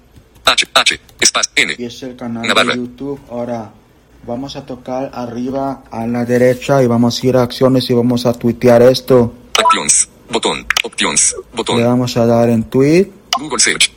H. 0.45 0.67
H. 0.75 1.00
Espacio. 1.21 1.53
N. 1.57 1.75
y 1.79 1.85
es 1.85 2.03
el 2.03 2.17
canal 2.17 2.43
de 2.43 2.77
YouTube. 2.77 3.21
Ahora 3.31 3.71
vamos 4.27 4.57
a 4.57 4.67
tocar 4.67 5.11
arriba 5.15 5.85
a 5.91 6.07
la 6.07 6.25
derecha 6.25 6.83
y 6.83 6.87
vamos 6.87 7.23
a 7.23 7.27
ir 7.27 7.37
a 7.37 7.43
acciones 7.43 7.89
y 7.91 7.95
vamos 7.95 8.27
a 8.27 8.33
tuitear 8.33 8.83
esto. 8.83 9.35
Botón. 10.31 10.67
Options. 10.85 11.35
Le 11.35 11.57
Botón. 11.57 11.85
vamos 11.85 12.17
a 12.17 12.27
dar 12.27 12.49
en 12.49 12.65
tweet. 12.65 13.11
Google 13.39 13.59
Search. 13.59 13.93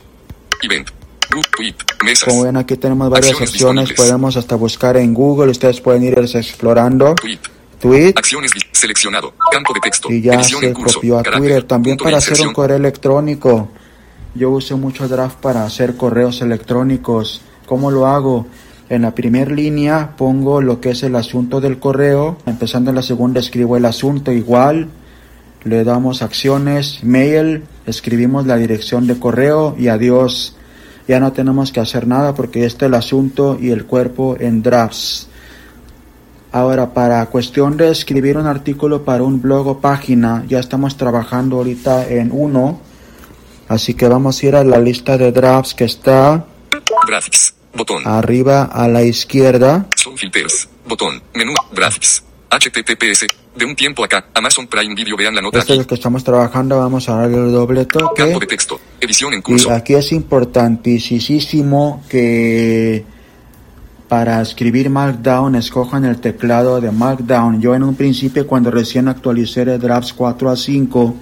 Event. 0.62 0.90
Group 1.30 1.46
Tweet. 1.56 1.74
Mesas. 2.04 2.28
Como 2.28 2.44
ven 2.44 2.56
aquí 2.56 2.76
tenemos 2.76 3.08
varias 3.10 3.30
Acciones 3.30 3.50
opciones, 3.50 3.92
podemos 3.92 4.36
hasta 4.36 4.56
buscar 4.56 4.96
en 4.96 5.14
Google, 5.14 5.50
ustedes 5.50 5.80
pueden 5.80 6.04
ir 6.04 6.18
explorando. 6.18 7.14
Tweet. 7.14 7.38
Tweet 7.80 8.12
Acciones 8.16 8.52
seleccionado. 8.72 9.32
Campo 9.50 9.72
de 9.74 9.80
texto. 9.80 10.10
y 10.10 10.20
ya 10.20 10.42
se 10.42 10.72
copió 10.72 11.18
a. 11.18 11.22
Twitter. 11.22 11.64
También 11.64 11.96
para 11.96 12.18
hacer 12.18 12.40
un 12.46 12.52
correo 12.52 12.76
electrónico. 12.76 13.70
Yo 14.34 14.50
uso 14.50 14.76
mucho 14.76 15.06
Draft 15.06 15.36
para 15.40 15.64
hacer 15.64 15.94
correos 15.96 16.42
electrónicos. 16.42 17.40
¿Cómo 17.66 17.92
lo 17.92 18.08
hago? 18.08 18.46
En 18.88 19.02
la 19.02 19.14
primera 19.14 19.52
línea 19.52 20.16
pongo 20.16 20.60
lo 20.60 20.80
que 20.80 20.90
es 20.90 21.04
el 21.04 21.14
asunto 21.14 21.60
del 21.60 21.78
correo. 21.78 22.36
Empezando 22.44 22.90
en 22.90 22.96
la 22.96 23.02
segunda 23.02 23.38
escribo 23.38 23.76
el 23.76 23.84
asunto 23.84 24.32
igual. 24.32 24.88
Le 25.62 25.84
damos 25.84 26.20
acciones, 26.20 27.04
mail, 27.04 27.62
escribimos 27.86 28.44
la 28.44 28.56
dirección 28.56 29.06
de 29.06 29.20
correo 29.20 29.76
y 29.78 29.86
adiós. 29.86 30.56
Ya 31.06 31.20
no 31.20 31.32
tenemos 31.32 31.70
que 31.70 31.78
hacer 31.78 32.08
nada 32.08 32.34
porque 32.34 32.60
ya 32.60 32.66
está 32.66 32.86
el 32.86 32.94
asunto 32.94 33.56
y 33.60 33.70
el 33.70 33.84
cuerpo 33.84 34.36
en 34.40 34.62
drafts. 34.62 35.28
Ahora, 36.50 36.92
para 36.92 37.24
cuestión 37.26 37.76
de 37.76 37.90
escribir 37.90 38.36
un 38.36 38.46
artículo 38.46 39.04
para 39.04 39.22
un 39.22 39.40
blog 39.40 39.66
o 39.68 39.78
página, 39.78 40.44
ya 40.48 40.58
estamos 40.58 40.96
trabajando 40.96 41.56
ahorita 41.56 42.08
en 42.08 42.30
uno. 42.32 42.80
Así 43.68 43.94
que 43.94 44.08
vamos 44.08 44.42
a 44.42 44.46
ir 44.46 44.56
a 44.56 44.64
la 44.64 44.78
lista 44.78 45.16
de 45.16 45.32
drafts 45.32 45.74
que 45.74 45.84
está 45.84 46.44
Graphics. 47.06 47.54
Botón. 47.74 48.02
arriba 48.06 48.64
a 48.64 48.86
la 48.88 49.02
izquierda. 49.02 49.86
Son 49.96 50.16
filters. 50.16 50.68
Botón. 50.86 51.22
Menú. 51.34 51.52
Graphics. 51.72 52.22
HTTPS. 52.50 53.26
De 53.56 53.64
un 53.64 53.74
tiempo 53.74 54.04
acá. 54.04 54.26
Amazon 54.34 54.66
Prime 54.66 54.94
Video. 54.94 55.16
Vean 55.16 55.34
la 55.34 55.40
nota 55.40 55.58
Este 55.58 55.72
es 55.72 55.78
aquí. 55.78 55.80
el 55.82 55.86
que 55.88 55.94
estamos 55.94 56.22
trabajando. 56.24 56.78
Vamos 56.78 57.08
a 57.08 57.16
darle 57.16 57.38
el 57.38 57.52
doble 57.52 57.84
toque. 57.86 58.22
Campo 58.22 58.38
de 58.40 58.46
texto. 58.46 58.78
Edición 59.00 59.32
en 59.32 59.40
Y 59.40 59.42
curso. 59.42 59.70
aquí 59.72 59.94
es 59.94 60.12
importantísimo 60.12 62.02
que 62.08 63.04
para 64.08 64.40
escribir 64.42 64.90
Markdown 64.90 65.56
escojan 65.56 66.04
el 66.04 66.20
teclado 66.20 66.80
de 66.80 66.90
Markdown. 66.92 67.60
Yo 67.60 67.74
en 67.74 67.82
un 67.82 67.96
principio 67.96 68.46
cuando 68.46 68.70
recién 68.70 69.08
actualicé 69.08 69.62
el 69.62 69.80
Drafts 69.80 70.12
4 70.12 70.50
a 70.50 70.56
5, 70.56 71.14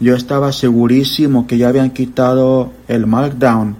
yo 0.00 0.14
estaba 0.14 0.52
segurísimo 0.52 1.46
que 1.46 1.58
ya 1.58 1.68
habían 1.68 1.90
quitado 1.90 2.72
el 2.86 3.06
Markdown. 3.06 3.76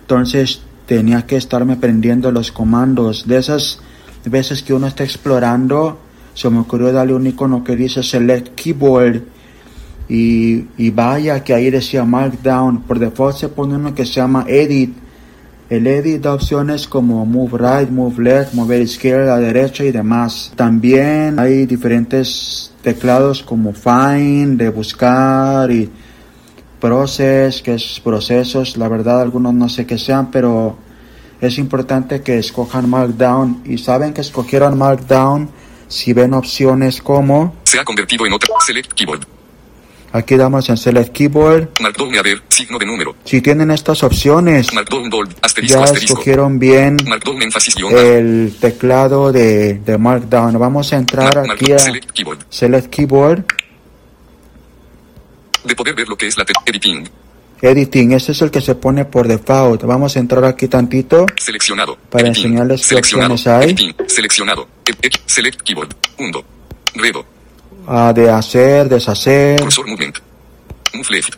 Entonces 0.00 0.60
tenía 0.86 1.26
que 1.26 1.36
estarme 1.36 1.74
aprendiendo 1.74 2.30
los 2.30 2.52
comandos. 2.52 3.26
De 3.26 3.38
esas 3.38 3.80
veces 4.24 4.62
que 4.62 4.74
uno 4.74 4.86
está 4.86 5.04
explorando, 5.04 5.98
se 6.34 6.50
me 6.50 6.58
ocurrió 6.58 6.92
darle 6.92 7.14
un 7.14 7.26
icono 7.26 7.64
que 7.64 7.76
dice 7.76 8.02
Select 8.02 8.54
Keyboard. 8.54 9.22
Y, 10.08 10.66
y 10.76 10.90
vaya 10.90 11.42
que 11.42 11.54
ahí 11.54 11.70
decía 11.70 12.04
Markdown. 12.04 12.82
Por 12.82 12.98
default 12.98 13.36
se 13.36 13.48
pone 13.48 13.76
uno 13.76 13.94
que 13.94 14.04
se 14.04 14.14
llama 14.14 14.44
Edit. 14.46 14.94
El 15.70 15.86
Edit 15.86 16.20
da 16.20 16.34
opciones 16.34 16.86
como 16.86 17.24
Move 17.24 17.56
Right, 17.56 17.90
Move 17.90 18.22
Left, 18.22 18.52
mover 18.52 18.82
izquierda, 18.82 19.38
derecha 19.38 19.84
y 19.84 19.90
demás. 19.90 20.52
También 20.54 21.38
hay 21.38 21.64
diferentes 21.64 22.71
teclados 22.82 23.42
como 23.42 23.72
Find, 23.72 24.58
de 24.58 24.68
buscar 24.68 25.70
y 25.70 25.90
Process, 26.80 27.62
que 27.62 27.74
es 27.74 28.00
procesos. 28.00 28.76
La 28.76 28.88
verdad 28.88 29.20
algunos 29.20 29.54
no 29.54 29.68
sé 29.68 29.86
qué 29.86 29.98
sean, 29.98 30.30
pero 30.30 30.76
es 31.40 31.58
importante 31.58 32.22
que 32.22 32.38
escojan 32.38 32.90
Markdown. 32.90 33.62
Y 33.64 33.78
saben 33.78 34.12
que 34.12 34.20
escogieron 34.20 34.76
Markdown 34.76 35.48
si 35.86 36.12
ven 36.12 36.34
opciones 36.34 37.00
como... 37.00 37.54
Select 38.66 38.92
Keyboard. 38.94 39.26
Aquí 40.14 40.36
damos 40.36 40.68
en 40.68 40.76
Select 40.76 41.10
Keyboard. 41.12 41.70
Markdown 41.80 42.16
a 42.18 42.22
ver. 42.22 42.42
Signo 42.48 42.78
de 42.78 42.84
número. 42.84 43.16
Si 43.24 43.40
tienen 43.40 43.70
estas 43.70 44.02
opciones, 44.02 44.72
Markdown 44.74 45.08
bold. 45.08 45.34
Asterisco 45.40 45.78
ya 45.78 45.84
asterisco. 45.84 46.12
escogieron 46.12 46.58
bien 46.58 46.96
Markdown 47.06 47.40
énfasis 47.42 47.74
guion. 47.76 47.96
el 47.96 48.54
teclado 48.60 49.32
de, 49.32 49.74
de 49.74 49.96
Markdown. 49.98 50.58
Vamos 50.58 50.92
a 50.92 50.96
entrar 50.96 51.34
Mar- 51.34 51.50
aquí 51.56 51.72
a 51.72 51.78
Select 51.78 52.10
Keyboard. 52.12 52.38
Select 52.50 52.86
Keyboard, 52.88 53.44
De 55.64 55.74
poder 55.76 55.94
ver 55.94 56.08
lo 56.08 56.16
que 56.16 56.26
es 56.26 56.36
la 56.36 56.44
editing. 56.66 57.08
Editing. 57.62 58.12
Este 58.12 58.32
es 58.32 58.42
el 58.42 58.50
que 58.50 58.60
se 58.60 58.74
pone 58.74 59.04
por 59.04 59.28
default. 59.28 59.82
Vamos 59.84 60.16
a 60.16 60.18
entrar 60.18 60.44
aquí 60.44 60.66
tantito. 60.68 61.26
Seleccionado. 61.36 61.96
Para 62.10 62.26
Editing. 62.26 62.44
enseñarles 62.46 62.86
qué 62.86 62.96
opciones 62.96 63.46
hay. 63.46 63.64
Editing. 63.66 63.94
Seleccionado. 64.08 64.68
Ed- 64.84 64.96
ed- 65.00 65.20
Select 65.26 65.62
Keyboard. 65.62 65.94
Undo. 66.18 66.44
Redo. 66.94 67.24
Ah, 67.86 68.12
de 68.14 68.30
hacer, 68.30 68.88
deshacer. 68.88 69.60
Cursor 69.60 69.86
movement. 69.88 70.18
Move 70.94 71.06
left. 71.10 71.34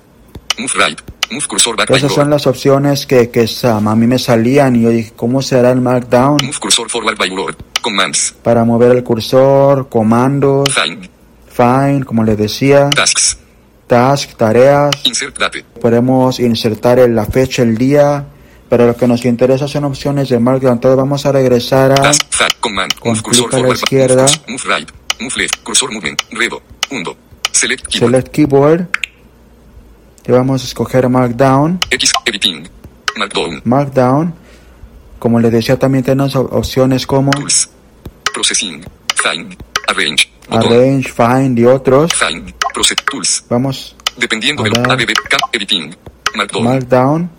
Move 0.59 0.73
right. 0.87 1.00
Move 1.31 1.47
cursor 1.49 1.75
back 1.76 1.88
by 1.88 1.99
Esas 1.99 2.12
son 2.12 2.29
las 2.31 2.47
opciones 2.47 3.07
que, 3.07 3.31
que 3.31 3.49
a 3.62 3.81
mí 3.81 4.07
me 4.07 4.19
salían 4.19 4.76
y 4.76 4.83
yo 4.83 4.91
dije, 4.91 5.12
¿cómo 5.17 5.41
será 5.43 5.71
el 5.71 5.81
Markdown? 5.81 6.37
Move 6.45 6.59
cursor 6.61 6.88
forward 6.91 7.17
by 7.19 7.31
word. 7.31 7.57
Commands. 7.83 8.35
Para 8.43 8.64
mover 8.64 8.93
el 8.93 9.03
cursor, 9.03 9.88
comandos, 9.88 10.69
Find. 10.73 11.09
find, 11.49 12.05
como 12.05 12.25
les 12.25 12.37
decía, 12.38 12.88
Tasks. 12.91 13.38
task, 13.87 14.37
tareas. 14.37 14.91
Insert 15.05 15.38
date. 15.38 15.64
Podemos 15.81 16.38
insertar 16.41 16.99
la 17.09 17.25
fecha, 17.26 17.62
el 17.62 17.76
día, 17.76 18.25
pero 18.69 18.87
lo 18.87 18.97
que 18.97 19.07
nos 19.07 19.25
interesa 19.25 19.67
son 19.69 19.85
opciones 19.85 20.29
de 20.29 20.38
Markdown. 20.38 20.75
Entonces 20.75 20.97
vamos 20.97 21.26
a 21.26 21.33
regresar 21.33 21.93
a 21.93 21.95
Task. 21.97 22.23
Command. 22.61 22.93
Move 23.05 23.23
cursor 23.23 23.55
a 23.55 23.59
la 23.61 23.69
izquierda. 23.75 24.23
Move, 24.23 24.31
curs- 24.33 24.49
move 24.67 24.76
right. 24.76 24.91
Move 25.21 25.33
left. 25.37 25.56
Cursor 25.64 25.90
movement. 25.92 26.23
Redo. 26.33 26.61
Undo. 26.90 27.16
Select 27.52 27.87
keyboard. 27.88 28.11
Select 28.12 28.28
Keyboard 28.35 28.88
y 30.26 30.33
vamos 30.33 30.62
a 30.62 30.64
escoger 30.66 31.09
Markdown. 31.09 31.78
X. 31.90 32.12
Editing. 32.25 32.66
Markdown. 33.16 33.61
Markdown, 33.64 34.35
como 35.18 35.38
les 35.38 35.52
decía, 35.52 35.78
también 35.78 36.02
tenemos 36.02 36.35
op- 36.35 36.52
opciones 36.52 37.06
como 37.06 37.30
Tools. 37.30 37.68
Processing. 38.33 38.83
Find. 39.14 39.54
Arrange. 39.87 40.30
Botón. 40.49 40.73
Arrange, 40.73 41.09
Find 41.12 41.59
y 41.59 41.64
otros. 41.66 42.12
Find. 42.14 42.52
Process. 42.73 42.97
Tools. 43.11 43.44
Vamos 43.49 43.94
Dependiendo 44.16 44.62
del 44.62 44.73
ADB. 44.78 45.12
Editing. 45.52 45.94
Markdown. 46.37 46.64
Markdown. 46.64 47.30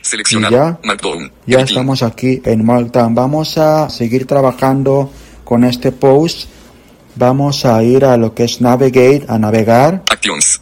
Seleccionado. 0.00 0.54
y 0.54 0.56
ya. 0.58 0.78
Markdown. 0.84 1.32
Ya 1.46 1.58
Editing. 1.58 1.64
estamos 1.76 2.02
aquí 2.02 2.40
en 2.44 2.64
Markdown. 2.64 3.14
Vamos 3.14 3.58
a 3.58 3.90
seguir 3.90 4.26
trabajando 4.26 5.12
con 5.44 5.64
este 5.64 5.92
post. 5.92 6.48
Vamos 7.14 7.64
a 7.64 7.82
ir 7.82 8.04
a 8.04 8.16
lo 8.16 8.34
que 8.34 8.44
es 8.44 8.60
Navigate, 8.60 9.24
a 9.28 9.38
navegar. 9.38 10.02
Actions. 10.10 10.60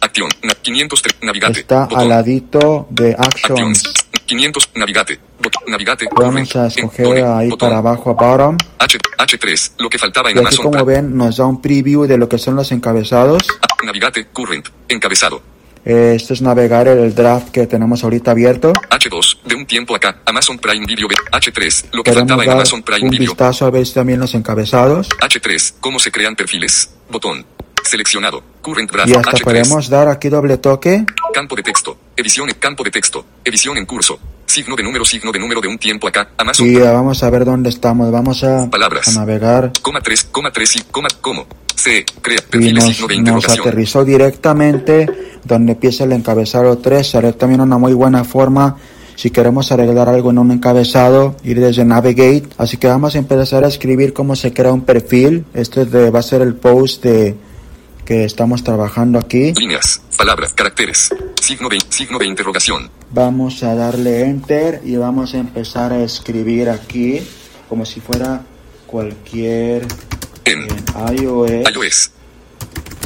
Acción. 0.00 0.28
Na- 0.42 0.54
503. 0.54 1.16
Navigate. 1.22 1.60
Está 1.60 1.82
Botón. 1.84 1.98
al 2.00 2.08
ladito 2.08 2.86
de 2.90 3.12
Actions. 3.18 3.50
Actions. 3.50 3.82
500. 4.26 4.70
Navigate. 4.74 5.20
Navigate. 5.66 6.08
Vamos 6.14 6.54
a 6.56 6.60
En- 6.62 6.66
escoger 6.66 7.06
Done. 7.06 7.22
ahí 7.22 7.48
Botón. 7.50 7.68
para 7.68 7.78
abajo 7.78 8.10
a 8.10 8.12
bottom. 8.14 8.56
H, 8.78 8.98
H3. 9.18 9.72
Lo 9.78 9.88
que 9.88 9.98
faltaba 9.98 10.30
en 10.30 10.36
Y 10.36 10.40
aquí 10.40 10.46
Amazon 10.48 10.64
como 10.72 10.84
ven 10.84 11.16
nos 11.16 11.36
da 11.36 11.46
un 11.46 11.60
preview 11.60 12.04
de 12.06 12.18
lo 12.18 12.28
que 12.28 12.38
son 12.38 12.56
los 12.56 12.70
encabezados. 12.72 13.42
Ah, 13.62 13.66
Navigate. 13.84 14.26
Current. 14.32 14.68
Encabezado. 14.88 15.40
Eh, 15.84 16.14
Esto 16.16 16.32
es 16.34 16.42
navegar 16.42 16.86
el 16.88 17.14
draft 17.14 17.48
que 17.50 17.66
tenemos 17.66 18.04
ahorita 18.04 18.30
abierto. 18.30 18.72
H2, 18.72 19.38
de 19.44 19.54
un 19.56 19.66
tiempo 19.66 19.96
acá, 19.96 20.18
Amazon 20.24 20.58
Prime 20.58 20.86
Video. 20.86 21.08
B- 21.08 21.14
H3, 21.32 21.86
lo 21.92 22.02
que 22.02 22.10
Queremos 22.12 22.28
faltaba 22.30 22.44
en 22.44 22.50
Amazon 22.50 22.82
Prime 22.82 23.04
un 23.04 23.10
Video. 23.10 23.30
vistazo 23.30 23.66
a 23.66 23.70
ver 23.70 23.88
también 23.92 24.20
los 24.20 24.32
encabezados. 24.34 25.08
H3, 25.20 25.74
cómo 25.80 25.98
se 25.98 26.12
crean 26.12 26.36
perfiles. 26.36 26.90
Botón. 27.10 27.44
Seleccionado. 27.84 28.44
Current 28.62 28.92
Graph. 28.92 29.08
Y 29.08 29.14
hasta 29.14 29.32
H3. 29.32 29.42
podemos 29.42 29.88
dar 29.88 30.06
aquí 30.08 30.28
doble 30.28 30.56
toque. 30.58 31.04
Campo 31.34 31.56
de 31.56 31.64
texto. 31.64 31.98
Edición 32.16 32.48
en 32.48 32.54
campo 32.54 32.84
de 32.84 32.92
texto. 32.92 33.24
Edición 33.44 33.76
en 33.76 33.84
curso. 33.86 34.20
Signo 34.52 34.76
de 34.76 34.82
número, 34.82 35.02
signo 35.06 35.32
de 35.32 35.38
número 35.38 35.62
de 35.62 35.68
un 35.68 35.78
tiempo 35.78 36.06
acá. 36.06 36.28
Amazon 36.36 36.70
ya 36.70 36.92
vamos 36.92 37.22
a 37.22 37.30
ver 37.30 37.46
dónde 37.46 37.70
estamos. 37.70 38.10
Vamos 38.12 38.44
a, 38.44 38.68
Palabras. 38.68 39.08
a 39.08 39.20
navegar. 39.20 39.72
coma 39.80 40.02
3, 40.02 40.24
coma 40.30 40.50
3 40.52 40.76
y 40.76 40.80
coma, 40.90 41.08
¿cómo? 41.22 41.46
C, 41.74 42.04
crea, 42.20 42.36
Y 42.36 42.50
perfiles, 42.50 42.84
nos, 42.84 42.94
signo 42.96 43.08
de 43.08 43.22
nos 43.32 43.48
aterrizó 43.48 44.04
directamente 44.04 45.08
donde 45.42 45.72
empieza 45.72 46.04
el 46.04 46.12
encabezado 46.12 46.76
3. 46.76 47.06
Será 47.12 47.32
también 47.32 47.62
una 47.62 47.78
muy 47.78 47.94
buena 47.94 48.24
forma 48.24 48.76
si 49.16 49.30
queremos 49.30 49.72
arreglar 49.72 50.10
algo 50.10 50.28
en 50.30 50.38
un 50.38 50.50
encabezado, 50.50 51.34
ir 51.44 51.58
desde 51.58 51.86
Navigate. 51.86 52.44
Así 52.58 52.76
que 52.76 52.88
vamos 52.88 53.14
a 53.14 53.18
empezar 53.18 53.64
a 53.64 53.68
escribir 53.68 54.12
cómo 54.12 54.36
se 54.36 54.52
crea 54.52 54.74
un 54.74 54.82
perfil. 54.82 55.46
Este 55.54 55.80
es 55.80 55.90
de- 55.90 56.10
va 56.10 56.18
a 56.18 56.22
ser 56.22 56.42
el 56.42 56.56
post 56.56 57.02
de 57.04 57.34
que 58.04 58.24
estamos 58.24 58.64
trabajando 58.64 59.18
aquí. 59.18 59.52
Líneas, 59.54 60.02
palabras, 60.16 60.52
caracteres. 60.52 61.10
Signo 61.40 61.68
de, 61.68 61.78
signo 61.88 62.18
de 62.18 62.26
interrogación. 62.26 62.90
Vamos 63.10 63.62
a 63.62 63.74
darle 63.74 64.24
enter 64.24 64.80
y 64.84 64.96
vamos 64.96 65.34
a 65.34 65.38
empezar 65.38 65.92
a 65.92 66.02
escribir 66.02 66.70
aquí 66.70 67.20
como 67.68 67.84
si 67.84 68.00
fuera 68.00 68.42
cualquier 68.86 69.86
En 70.44 70.60
en 70.62 71.22
iOS 71.22 71.74
iOS. 71.74 72.10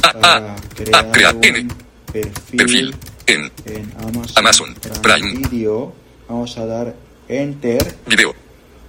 A, 0.03 0.13
para 0.13 0.53
A, 0.53 0.55
crear 0.75 1.05
A, 1.05 1.11
crea, 1.11 1.31
un 1.31 1.45
N, 1.45 1.67
perfil, 2.11 2.57
perfil. 2.57 2.95
En 3.25 3.51
en 3.65 3.93
Amazon, 4.01 4.33
Amazon 4.35 4.75
Prime. 5.01 5.47
Video. 5.49 5.93
Vamos 6.27 6.57
a 6.57 6.65
dar 6.65 6.95
enter 7.29 7.95
video. 8.07 8.33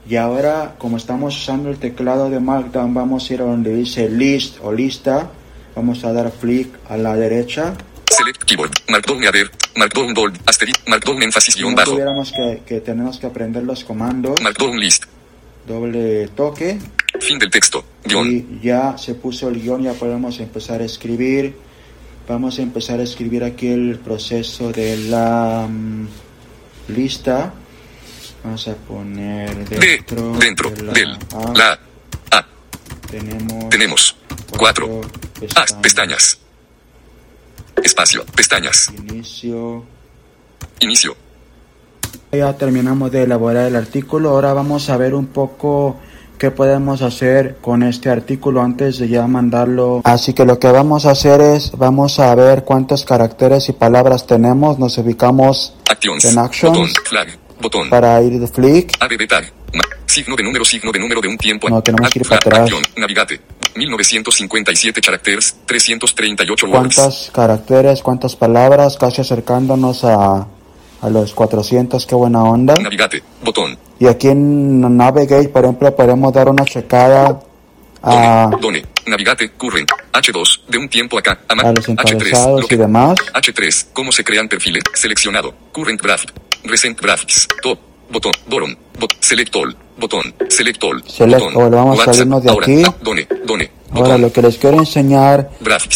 y 0.09 0.17
ahora 0.17 0.75
como 0.79 0.97
estamos 0.97 1.37
usando 1.37 1.71
el 1.71 1.79
teclado 1.79 2.31
de 2.31 2.41
Markdown 2.41 2.95
vamos 2.95 3.29
a 3.31 3.35
ir 3.35 3.43
a 3.43 3.45
donde 3.45 3.75
dice 3.75 4.09
list 4.09 4.59
o 4.63 4.73
lista. 4.73 5.31
Vamos 5.79 6.03
a 6.03 6.13
dar 6.13 6.33
flick 6.33 6.75
a 6.89 6.97
la 6.97 7.15
derecha. 7.15 7.73
Select 8.11 8.43
keyboard. 8.43 8.73
Markdown 8.89 9.25
ader. 9.25 9.49
Markdown 9.77 10.13
bold. 10.13 10.37
Asterisco. 10.45 10.81
Markdown 10.89 11.23
énfasis 11.23 11.55
Si 11.55 11.61
guion 11.61 11.77
bajo. 11.77 11.93
tuviéramos 11.93 12.33
que, 12.33 12.63
que 12.67 12.81
tenemos 12.81 13.21
que 13.21 13.29
aprender 13.29 13.63
los 13.63 13.85
comandos. 13.85 14.43
Markdown 14.43 14.81
list. 14.81 15.05
Doble 15.69 16.27
toque. 16.35 16.81
Fin 17.21 17.39
del 17.39 17.49
texto. 17.51 17.85
Guión. 18.05 18.27
Y 18.29 18.59
ya 18.61 18.99
se 18.99 19.15
puso 19.15 19.49
el 19.49 19.63
guion, 19.63 19.85
ya 19.85 19.93
podemos 19.93 20.41
empezar 20.41 20.81
a 20.81 20.85
escribir. 20.85 21.55
Vamos 22.27 22.59
a 22.59 22.63
empezar 22.63 22.99
a 22.99 23.05
escribir 23.05 23.45
aquí 23.45 23.69
el 23.69 24.01
proceso 24.01 24.73
de 24.73 24.97
la 24.97 25.69
mm, 25.71 26.09
lista. 26.89 27.55
Vamos 28.43 28.67
a 28.67 28.75
poner 28.75 29.69
De, 29.69 29.79
dentro, 29.79 30.33
dentro, 30.39 30.71
de 30.71 30.83
la 30.83 31.19
A. 31.37 31.53
la, 31.55 31.81
A. 32.33 32.47
tenemos, 33.13 33.69
Tenemos. 33.69 34.17
Cuatro. 34.57 35.01
Ah, 35.55 35.65
pestañas. 35.83 36.39
Espacio. 37.83 38.25
Pestañas. 38.35 38.91
Inicio. 38.97 39.85
Inicio. 40.81 41.17
Ya 42.33 42.53
terminamos 42.57 43.11
de 43.11 43.23
elaborar 43.23 43.67
el 43.67 43.77
artículo. 43.77 44.31
Ahora 44.31 44.53
vamos 44.53 44.91
a 44.91 44.97
ver 44.97 45.15
un 45.15 45.27
poco 45.27 45.99
qué 46.39 46.51
podemos 46.51 47.03
hacer 47.03 47.57
con 47.61 47.83
este 47.83 48.11
artículo 48.11 48.63
antes 48.63 48.99
de 48.99 49.09
ya 49.09 49.27
mandarlo. 49.27 50.03
Así 50.05 50.35
que 50.35 50.45
lo 50.45 50.59
que 50.59 50.69
vamos 50.69 51.07
a 51.07 51.13
hacer 51.13 51.41
es, 51.41 51.73
vamos 51.73 52.19
a 52.21 52.35
ver 52.35 52.65
cuántos 52.65 53.05
caracteres 53.05 53.69
y 53.69 53.73
palabras 53.73 54.27
tenemos. 54.27 54.79
Nos 54.79 54.99
ubicamos 54.99 55.75
Actions. 55.91 56.25
En 56.25 56.39
actions. 56.39 56.77
Botón. 56.77 57.05
Flag. 57.05 57.39
Botón. 57.61 57.91
para 57.91 58.21
ir 58.23 58.39
de 58.39 58.47
flick. 58.47 58.93
Signo 60.07 60.37
de 60.37 60.43
número, 60.43 60.65
signo 60.65 60.91
de 60.91 60.99
número 60.99 61.21
de 61.21 61.29
un 61.29 61.37
tiempo. 61.37 61.69
No, 61.69 61.83
tenemos 61.83 62.11
que 62.11 62.21
ir 62.21 62.27
para 62.27 62.41
atrás. 62.41 62.71
Navigate. 62.97 63.41
1957 63.79 65.01
caracteres. 65.01 65.57
338 65.67 66.67
words. 66.67 66.95
¿Cuántos 66.97 67.31
caracteres, 67.33 68.03
cuántas 68.03 68.37
palabras? 68.37 68.97
Casi 68.97 69.21
acercándonos 69.21 70.05
a, 70.05 70.47
a 71.01 71.09
los 71.11 71.33
400. 71.35 72.05
Qué 72.07 72.15
buena 72.15 72.43
onda. 72.43 72.75
Navigate. 72.75 73.23
Botón. 73.43 73.79
Y 73.99 74.07
aquí 74.07 74.29
en 74.29 74.81
Navigate, 74.97 75.49
por 75.49 75.65
ejemplo, 75.65 75.95
podemos 75.97 76.33
dar 76.33 76.49
una 76.49 76.65
checada 76.65 77.41
a, 78.03 78.49
Done. 78.53 78.61
Done. 78.61 78.85
Navigate. 79.07 79.51
Current. 79.53 79.91
H2. 80.13 80.61
De 80.69 80.79
un 80.79 80.89
tiempo 80.89 81.19
acá. 81.19 81.41
A 81.49 81.55
los 81.73 81.89
H3. 81.89 81.89
encabezados 81.91 82.61
lo 82.61 82.67
y 82.67 82.69
que- 82.69 82.77
demás. 82.77 83.15
H3. 83.35 83.87
¿Cómo 83.93 84.13
se 84.13 84.23
crean 84.23 84.49
perfiles? 84.49 84.83
Seleccionado. 84.95 85.53
Current 85.73 86.01
graphic. 86.01 86.33
Recent 86.65 87.01
graphics. 87.01 87.49
Top. 87.63 87.79
Botón. 88.11 88.33
Bottom. 88.49 88.75
Bot. 88.99 89.13
Select 89.21 89.55
all. 89.57 89.77
Botón. 90.01 90.35
Select 90.49 90.83
all. 90.85 91.03
Select 91.07 91.43
botón. 91.45 91.63
all. 91.65 91.71
Vamos 91.71 92.01
a 92.01 92.05
salirnos 92.13 92.43
de 92.43 92.51
Ahora. 92.51 92.65
aquí. 92.65 92.83
Ah, 92.87 92.95
Done. 93.03 93.27
Done. 93.47 93.71
Ahora 93.91 94.19
lo 94.19 94.31
que 94.31 94.43
les 94.43 94.59
quiero 94.59 94.79
enseñar 94.79 95.51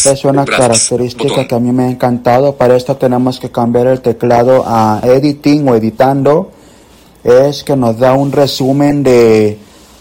es 0.05 0.25
una 0.25 0.45
característica 0.45 1.29
Botón. 1.29 1.47
que 1.47 1.55
a 1.55 1.59
mí 1.59 1.71
me 1.71 1.83
ha 1.83 1.89
encantado. 1.89 2.55
Para 2.55 2.75
esto 2.75 2.97
tenemos 2.97 3.39
que 3.39 3.51
cambiar 3.51 3.87
el 3.87 4.01
teclado 4.01 4.63
a 4.65 4.99
editing 5.03 5.67
o 5.69 5.75
editando. 5.75 6.51
Es 7.23 7.63
que 7.63 7.75
nos 7.75 7.99
da 7.99 8.13
un 8.13 8.31
resumen 8.31 9.03
de 9.03 9.57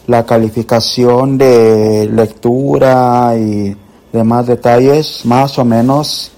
la 0.07 0.25
calificación 0.27 1.39
de 1.39 2.09
lectura 2.11 3.35
y 3.37 3.77
demás 4.13 4.47
detalles, 4.47 5.25
más 5.25 5.59
o 5.59 5.65
menos 5.65 6.33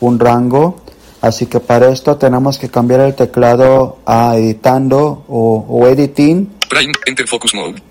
un 0.00 0.18
rango. 0.18 0.76
Así 1.20 1.46
que 1.46 1.60
para 1.60 1.88
esto 1.90 2.16
tenemos 2.16 2.56
que 2.56 2.70
cambiar 2.70 3.00
el 3.00 3.14
teclado 3.14 3.98
a 4.06 4.36
editando 4.36 5.24
o, 5.28 5.66
o 5.68 5.86
editing. 5.88 6.48
Prime. 6.70 6.92
Enter 7.06 7.26
focus 7.28 7.52
mode. 7.54 7.82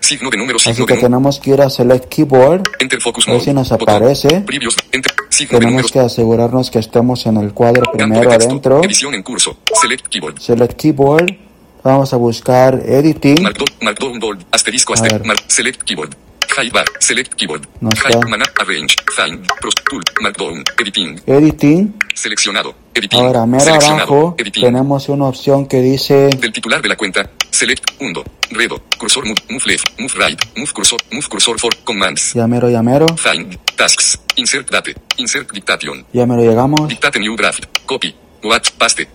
Signo 0.00 0.30
de 0.30 0.38
número. 0.38 0.56
Así 0.56 0.70
Signo 0.72 0.86
que 0.86 0.94
de 0.94 1.00
tenemos 1.00 1.38
que 1.40 1.50
ir 1.50 1.60
a 1.60 1.68
Select 1.68 2.06
Keyboard. 2.08 2.62
Enter 2.78 3.00
focus 3.00 3.26
A 3.28 3.32
ver 3.32 3.38
mode. 3.40 3.44
si 3.44 3.52
nos 3.52 3.68
Botón. 3.68 3.88
aparece. 3.96 4.40
Previous. 4.42 4.76
Enter. 4.92 5.12
Signo 5.28 5.58
Tenemos 5.58 5.90
que 5.92 5.98
asegurarnos 5.98 6.70
que 6.70 6.78
estemos 6.78 7.26
en 7.26 7.36
el 7.36 7.52
cuadro 7.52 7.90
primero 7.92 8.30
texto. 8.30 8.46
adentro. 8.50 8.84
Edición 8.84 9.14
en 9.14 9.22
curso. 9.22 9.58
Select 9.80 10.06
keyboard. 10.08 10.38
Select 10.40 10.80
Keyboard. 10.80 11.36
Vamos 11.84 12.12
a 12.12 12.16
buscar 12.16 12.80
Editing. 12.86 13.42
Markdown, 13.42 13.66
markdown 13.82 14.18
bold, 14.20 14.44
asterisco, 14.52 14.94
aster, 14.94 15.12
ver. 15.12 15.24
mar- 15.24 15.36
select 15.48 15.82
keyboard. 15.82 16.14
High 16.56 16.70
bar, 16.70 16.86
select 16.98 17.34
keyboard. 17.34 17.66
No 17.80 17.90
está. 17.90 18.08
mana, 18.28 18.44
arrange, 18.60 18.94
find, 19.14 19.46
pros, 19.60 19.74
tool, 19.88 20.02
markdown, 20.22 20.64
editing, 20.78 21.20
Editing. 21.26 21.94
seleccionado, 22.14 22.74
editing, 22.94 23.20
Ahora, 23.20 23.46
mero 23.46 23.64
seleccionado, 23.64 24.02
abajo 24.02 24.34
editing. 24.38 24.62
tenemos 24.64 25.08
una 25.08 25.26
opción 25.26 25.66
que 25.66 25.80
dice 25.80 26.30
Del 26.40 26.52
titular 26.52 26.82
de 26.82 26.88
la 26.88 26.96
cuenta, 26.96 27.30
select, 27.50 27.84
undo, 28.00 28.24
redo, 28.50 28.80
cursor 28.98 29.24
move, 29.26 29.36
move 29.50 29.62
left, 29.66 30.00
move 30.00 30.12
right, 30.16 30.40
move 30.56 30.72
cursor, 30.74 30.98
move 31.12 31.26
cursor 31.30 31.58
for, 31.60 31.70
commands, 31.84 32.34
Llamero, 32.34 32.68
llamero. 32.70 33.06
find, 33.16 33.56
tasks, 33.76 34.18
insert 34.36 34.68
date, 34.70 34.96
insert 35.18 35.52
dictation, 35.52 36.04
Llamero, 36.12 36.42
llegamos. 36.42 36.88
dictate 36.88 37.20
new 37.20 37.36
draft, 37.36 37.66
copy, 37.86 38.14
what, 38.42 38.62
paste, 38.78 39.06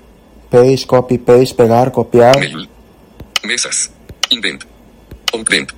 Paste, 0.49 0.85
copy, 0.87 1.17
paste, 1.17 1.55
pegar, 1.55 1.91
copiar. 1.91 2.39
mail, 2.39 2.69
mesas, 3.43 3.91
indent, 4.29 4.63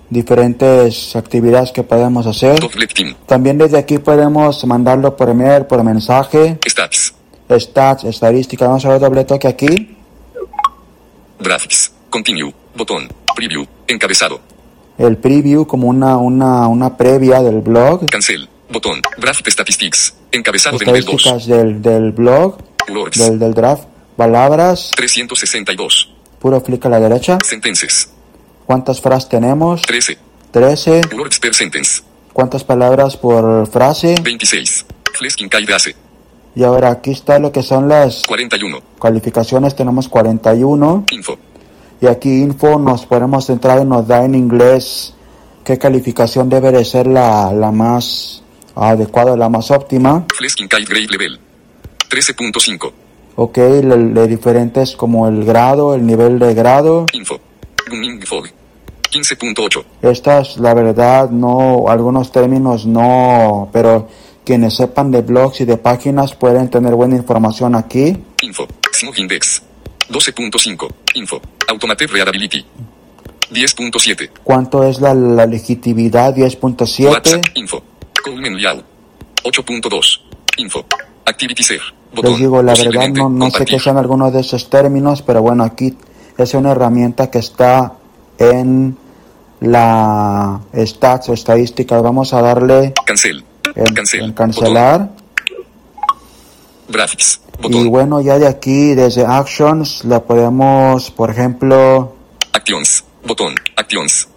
Diferentes 0.09 1.15
actividades 1.15 1.71
que 1.71 1.83
podemos 1.83 2.25
hacer. 2.27 2.59
También 3.25 3.57
desde 3.57 3.77
aquí 3.77 3.97
podemos 3.97 4.63
mandarlo 4.65 5.15
por 5.15 5.29
email, 5.29 5.65
por 5.65 5.83
mensaje. 5.83 6.59
stats, 6.67 7.13
Stats, 7.49 8.03
estadística. 8.05 8.67
Vamos 8.67 8.85
a 8.85 8.89
ver 8.89 8.99
doble 8.99 9.23
toque 9.23 9.47
aquí. 9.47 9.97
graphics, 11.39 11.91
continue, 12.09 12.53
botón, 12.75 13.07
preview, 13.35 13.65
encabezado, 13.87 14.39
El 14.97 15.17
preview 15.17 15.65
como 15.67 15.87
una, 15.87 16.17
una, 16.17 16.67
una 16.67 16.95
previa 16.97 17.41
del 17.41 17.61
blog. 17.61 18.09
Cancel. 18.09 18.47
Botón. 18.71 19.01
Graphic 19.17 19.49
Statistics. 19.49 20.15
Encabezado 20.31 20.77
de 20.79 20.85
nivel 20.85 21.03
2. 21.05 21.13
Estadísticas 21.15 21.47
del, 21.47 21.81
del 21.81 22.11
blog, 22.13 22.57
Words. 22.89 23.17
del, 23.19 23.37
del 23.39 23.53
draft. 23.53 23.83
Palabras, 24.15 24.91
362. 24.95 26.09
puro 26.39 26.63
clic 26.63 26.85
a 26.85 26.89
la 26.89 26.99
derecha. 26.99 27.37
Sentences. 27.43 28.09
¿Cuántas 28.65 28.99
frases 28.99 29.30
tenemos? 29.30 29.82
13. 29.84 30.17
13. 30.51 31.01
Words 31.15 31.39
per 31.39 31.54
sentence. 31.54 32.01
¿Cuántas 32.34 32.63
palabras 32.63 33.15
por 33.15 33.67
frase? 33.67 34.15
26. 34.21 34.86
Flesking 35.13 35.49
Kaidase. 35.49 35.95
Y 36.56 36.63
ahora 36.63 36.89
aquí 36.89 37.12
está 37.12 37.38
lo 37.38 37.51
que 37.51 37.62
son 37.62 37.88
las 37.88 38.23
41. 38.28 38.80
calificaciones. 38.99 39.75
Tenemos 39.75 40.10
41. 40.10 41.06
Info. 41.12 41.38
Y 42.01 42.08
aquí 42.08 42.41
info 42.41 42.80
nos 42.80 43.06
podemos 43.06 43.49
entrar 43.49 43.82
y 43.82 43.86
nos 43.86 44.08
da 44.08 44.25
en 44.25 44.36
inglés 44.36 45.13
qué 45.63 45.78
calificación 45.78 46.49
debe 46.49 46.71
de 46.71 46.84
ser 46.84 47.08
la, 47.08 47.51
la 47.54 47.71
más 47.71 48.43
adecuada, 48.75 49.38
la 49.38 49.49
más 49.49 49.71
óptima. 49.71 50.25
Grade 50.69 51.08
Level. 51.08 51.39
13.5. 52.10 52.91
Ok, 53.38 53.58
le, 53.58 53.97
le 53.97 54.28
diferentes 54.28 54.95
como 54.95 55.28
el 55.28 55.43
grado, 55.45 55.93
el 55.93 56.06
nivel 56.06 56.39
de 56.39 56.54
grado. 56.54 57.06
Info. 57.13 57.39
Fog. 58.25 58.47
15.8. 59.15 59.86
Estas, 60.01 60.58
la 60.58 60.73
verdad, 60.73 61.30
no, 61.30 61.86
algunos 61.88 62.34
términos 62.34 62.86
no, 62.86 63.69
pero 63.71 64.10
quienes 64.43 64.75
sepan 64.75 65.10
de 65.10 65.21
blogs 65.21 65.62
y 65.62 65.65
de 65.65 65.78
páginas 65.78 66.36
pueden 66.36 66.69
tener 66.69 66.93
buena 66.95 67.15
información 67.15 67.75
aquí. 67.75 68.17
Info. 68.41 68.67
Smog 68.91 69.17
Index. 69.17 69.62
12.5. 70.10 70.93
Info. 71.13 71.41
Automated 71.69 72.10
Readability. 72.10 72.65
10.7. 73.51 74.32
¿Cuánto 74.43 74.84
es 74.84 74.99
la, 74.99 75.13
la 75.13 75.45
legitimidad? 75.45 76.36
10.7. 76.36 77.10
WhatsApp. 77.10 77.45
Info. 77.54 77.82
Call 78.21 78.36
Menu 78.36 78.58
Layout. 78.58 78.84
8.2. 79.43 80.21
Info. 80.58 80.86
Activity 81.25 81.63
Share. 81.63 81.82
Botón. 82.13 82.32
Les 82.32 82.39
digo, 82.41 82.62
la 82.62 82.73
verdad 82.73 83.08
no, 83.10 83.30
no 83.30 83.49
sé 83.49 83.63
qué 83.63 83.80
son 83.80 83.97
algunos 83.97 84.34
de 84.34 84.41
esos 84.41 84.69
términos, 84.69 85.21
pero 85.21 85.41
bueno, 85.41 85.63
aquí 85.63 85.97
es 86.38 86.54
una 86.54 86.71
herramienta 86.71 87.32
que 87.32 87.39
está 87.39 87.93
en 88.38 88.97
la 89.65 90.62
stats 90.75 91.30
o 91.30 91.34
estadísticas. 91.34 92.01
Vamos 92.01 92.34
a 92.34 92.41
darle 92.41 92.93
Cancel. 93.06 93.43
en, 93.75 93.93
Cancel. 93.93 94.23
en 94.23 94.34
cancelar. 94.34 95.10
Graphics. 96.88 97.41
Y 97.63 97.88
bueno, 97.88 98.21
ya 98.21 98.38
de 98.38 98.47
aquí, 98.47 98.93
desde 98.93 99.25
Actions, 99.25 100.04
la 100.06 100.21
podemos, 100.23 101.10
por 101.12 101.30
ejemplo, 101.32 102.15
Actions. 102.51 103.04
Botón. 103.25 103.56
Actions. 103.75 104.28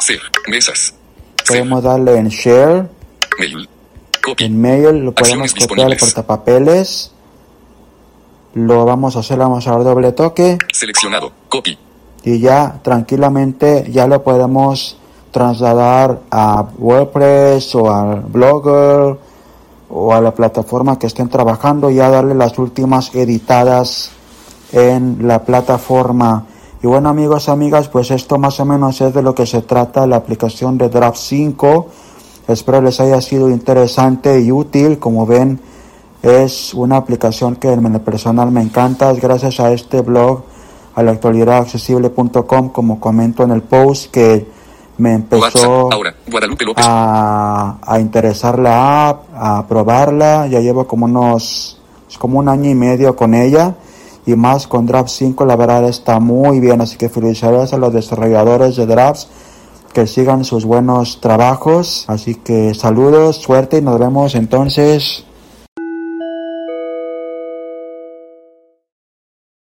Share. 0.00 0.20
Mesas. 0.48 0.94
Podemos 1.46 1.82
darle 1.82 2.16
en 2.16 2.28
Share, 2.28 2.88
Mail. 3.38 3.68
Copy. 4.22 4.44
en 4.44 4.60
Mail, 4.60 4.98
lo 4.98 5.14
podemos 5.14 5.54
copiar 5.54 5.90
al 5.90 5.96
portapapeles. 5.96 7.12
Lo 8.54 8.84
vamos 8.84 9.16
a 9.16 9.20
hacer, 9.20 9.38
vamos 9.38 9.66
a 9.66 9.72
dar 9.72 9.84
doble 9.84 10.12
toque. 10.12 10.58
Seleccionado. 10.72 11.32
Copy. 11.48 11.78
Y 12.28 12.40
ya 12.40 12.80
tranquilamente 12.82 13.90
ya 13.90 14.06
lo 14.06 14.22
podemos 14.22 14.98
trasladar 15.30 16.20
a 16.30 16.66
WordPress 16.78 17.74
o 17.74 17.90
al 17.90 18.20
Blogger 18.20 19.18
o 19.88 20.12
a 20.12 20.20
la 20.20 20.34
plataforma 20.34 20.98
que 20.98 21.06
estén 21.06 21.30
trabajando 21.30 21.88
ya 21.88 22.10
darle 22.10 22.34
las 22.34 22.58
últimas 22.58 23.14
editadas 23.14 24.10
en 24.72 25.26
la 25.26 25.42
plataforma. 25.42 26.44
Y 26.82 26.86
bueno 26.86 27.08
amigos 27.08 27.48
amigas 27.48 27.88
pues 27.88 28.10
esto 28.10 28.36
más 28.36 28.60
o 28.60 28.66
menos 28.66 29.00
es 29.00 29.14
de 29.14 29.22
lo 29.22 29.34
que 29.34 29.46
se 29.46 29.62
trata 29.62 30.06
la 30.06 30.16
aplicación 30.16 30.76
de 30.76 30.90
Draft 30.90 31.16
5 31.16 31.86
espero 32.46 32.82
les 32.82 33.00
haya 33.00 33.22
sido 33.22 33.48
interesante 33.48 34.38
y 34.38 34.52
útil. 34.52 34.98
Como 34.98 35.24
ven 35.24 35.60
es 36.22 36.74
una 36.74 36.98
aplicación 36.98 37.56
que 37.56 37.72
en 37.72 37.98
personal 38.00 38.50
me 38.50 38.60
encanta. 38.60 39.10
Es 39.12 39.18
gracias 39.18 39.60
a 39.60 39.72
este 39.72 40.02
blog 40.02 40.42
a 40.98 41.02
la 41.04 41.12
actualidad 41.12 41.58
accesible.com 41.58 42.70
como 42.70 42.98
comento 42.98 43.44
en 43.44 43.52
el 43.52 43.62
post 43.62 44.10
que 44.10 44.44
me 44.96 45.14
empezó. 45.14 45.92
Ahora. 45.92 46.12
A, 46.76 47.78
a 47.82 48.00
interesar 48.00 48.58
la 48.58 49.08
app, 49.08 49.28
a 49.32 49.64
probarla. 49.68 50.48
Ya 50.48 50.58
llevo 50.58 50.88
como 50.88 51.04
unos, 51.04 51.78
es 52.10 52.18
como 52.18 52.40
un 52.40 52.48
año 52.48 52.68
y 52.68 52.74
medio 52.74 53.14
con 53.14 53.34
ella. 53.34 53.76
Y 54.26 54.34
más 54.34 54.66
con 54.66 54.86
Draft 54.86 55.10
5, 55.10 55.46
la 55.46 55.54
verdad 55.54 55.88
está 55.88 56.18
muy 56.18 56.58
bien. 56.58 56.80
Así 56.80 56.96
que 56.96 57.08
felicidades 57.08 57.72
a 57.72 57.78
los 57.78 57.92
desarrolladores 57.92 58.74
de 58.74 58.86
Drafts 58.86 59.28
que 59.92 60.08
sigan 60.08 60.44
sus 60.44 60.64
buenos 60.64 61.20
trabajos. 61.20 62.06
Así 62.08 62.34
que 62.34 62.74
saludos, 62.74 63.36
suerte 63.36 63.78
y 63.78 63.82
nos 63.82 64.00
vemos 64.00 64.34
entonces 64.34 65.24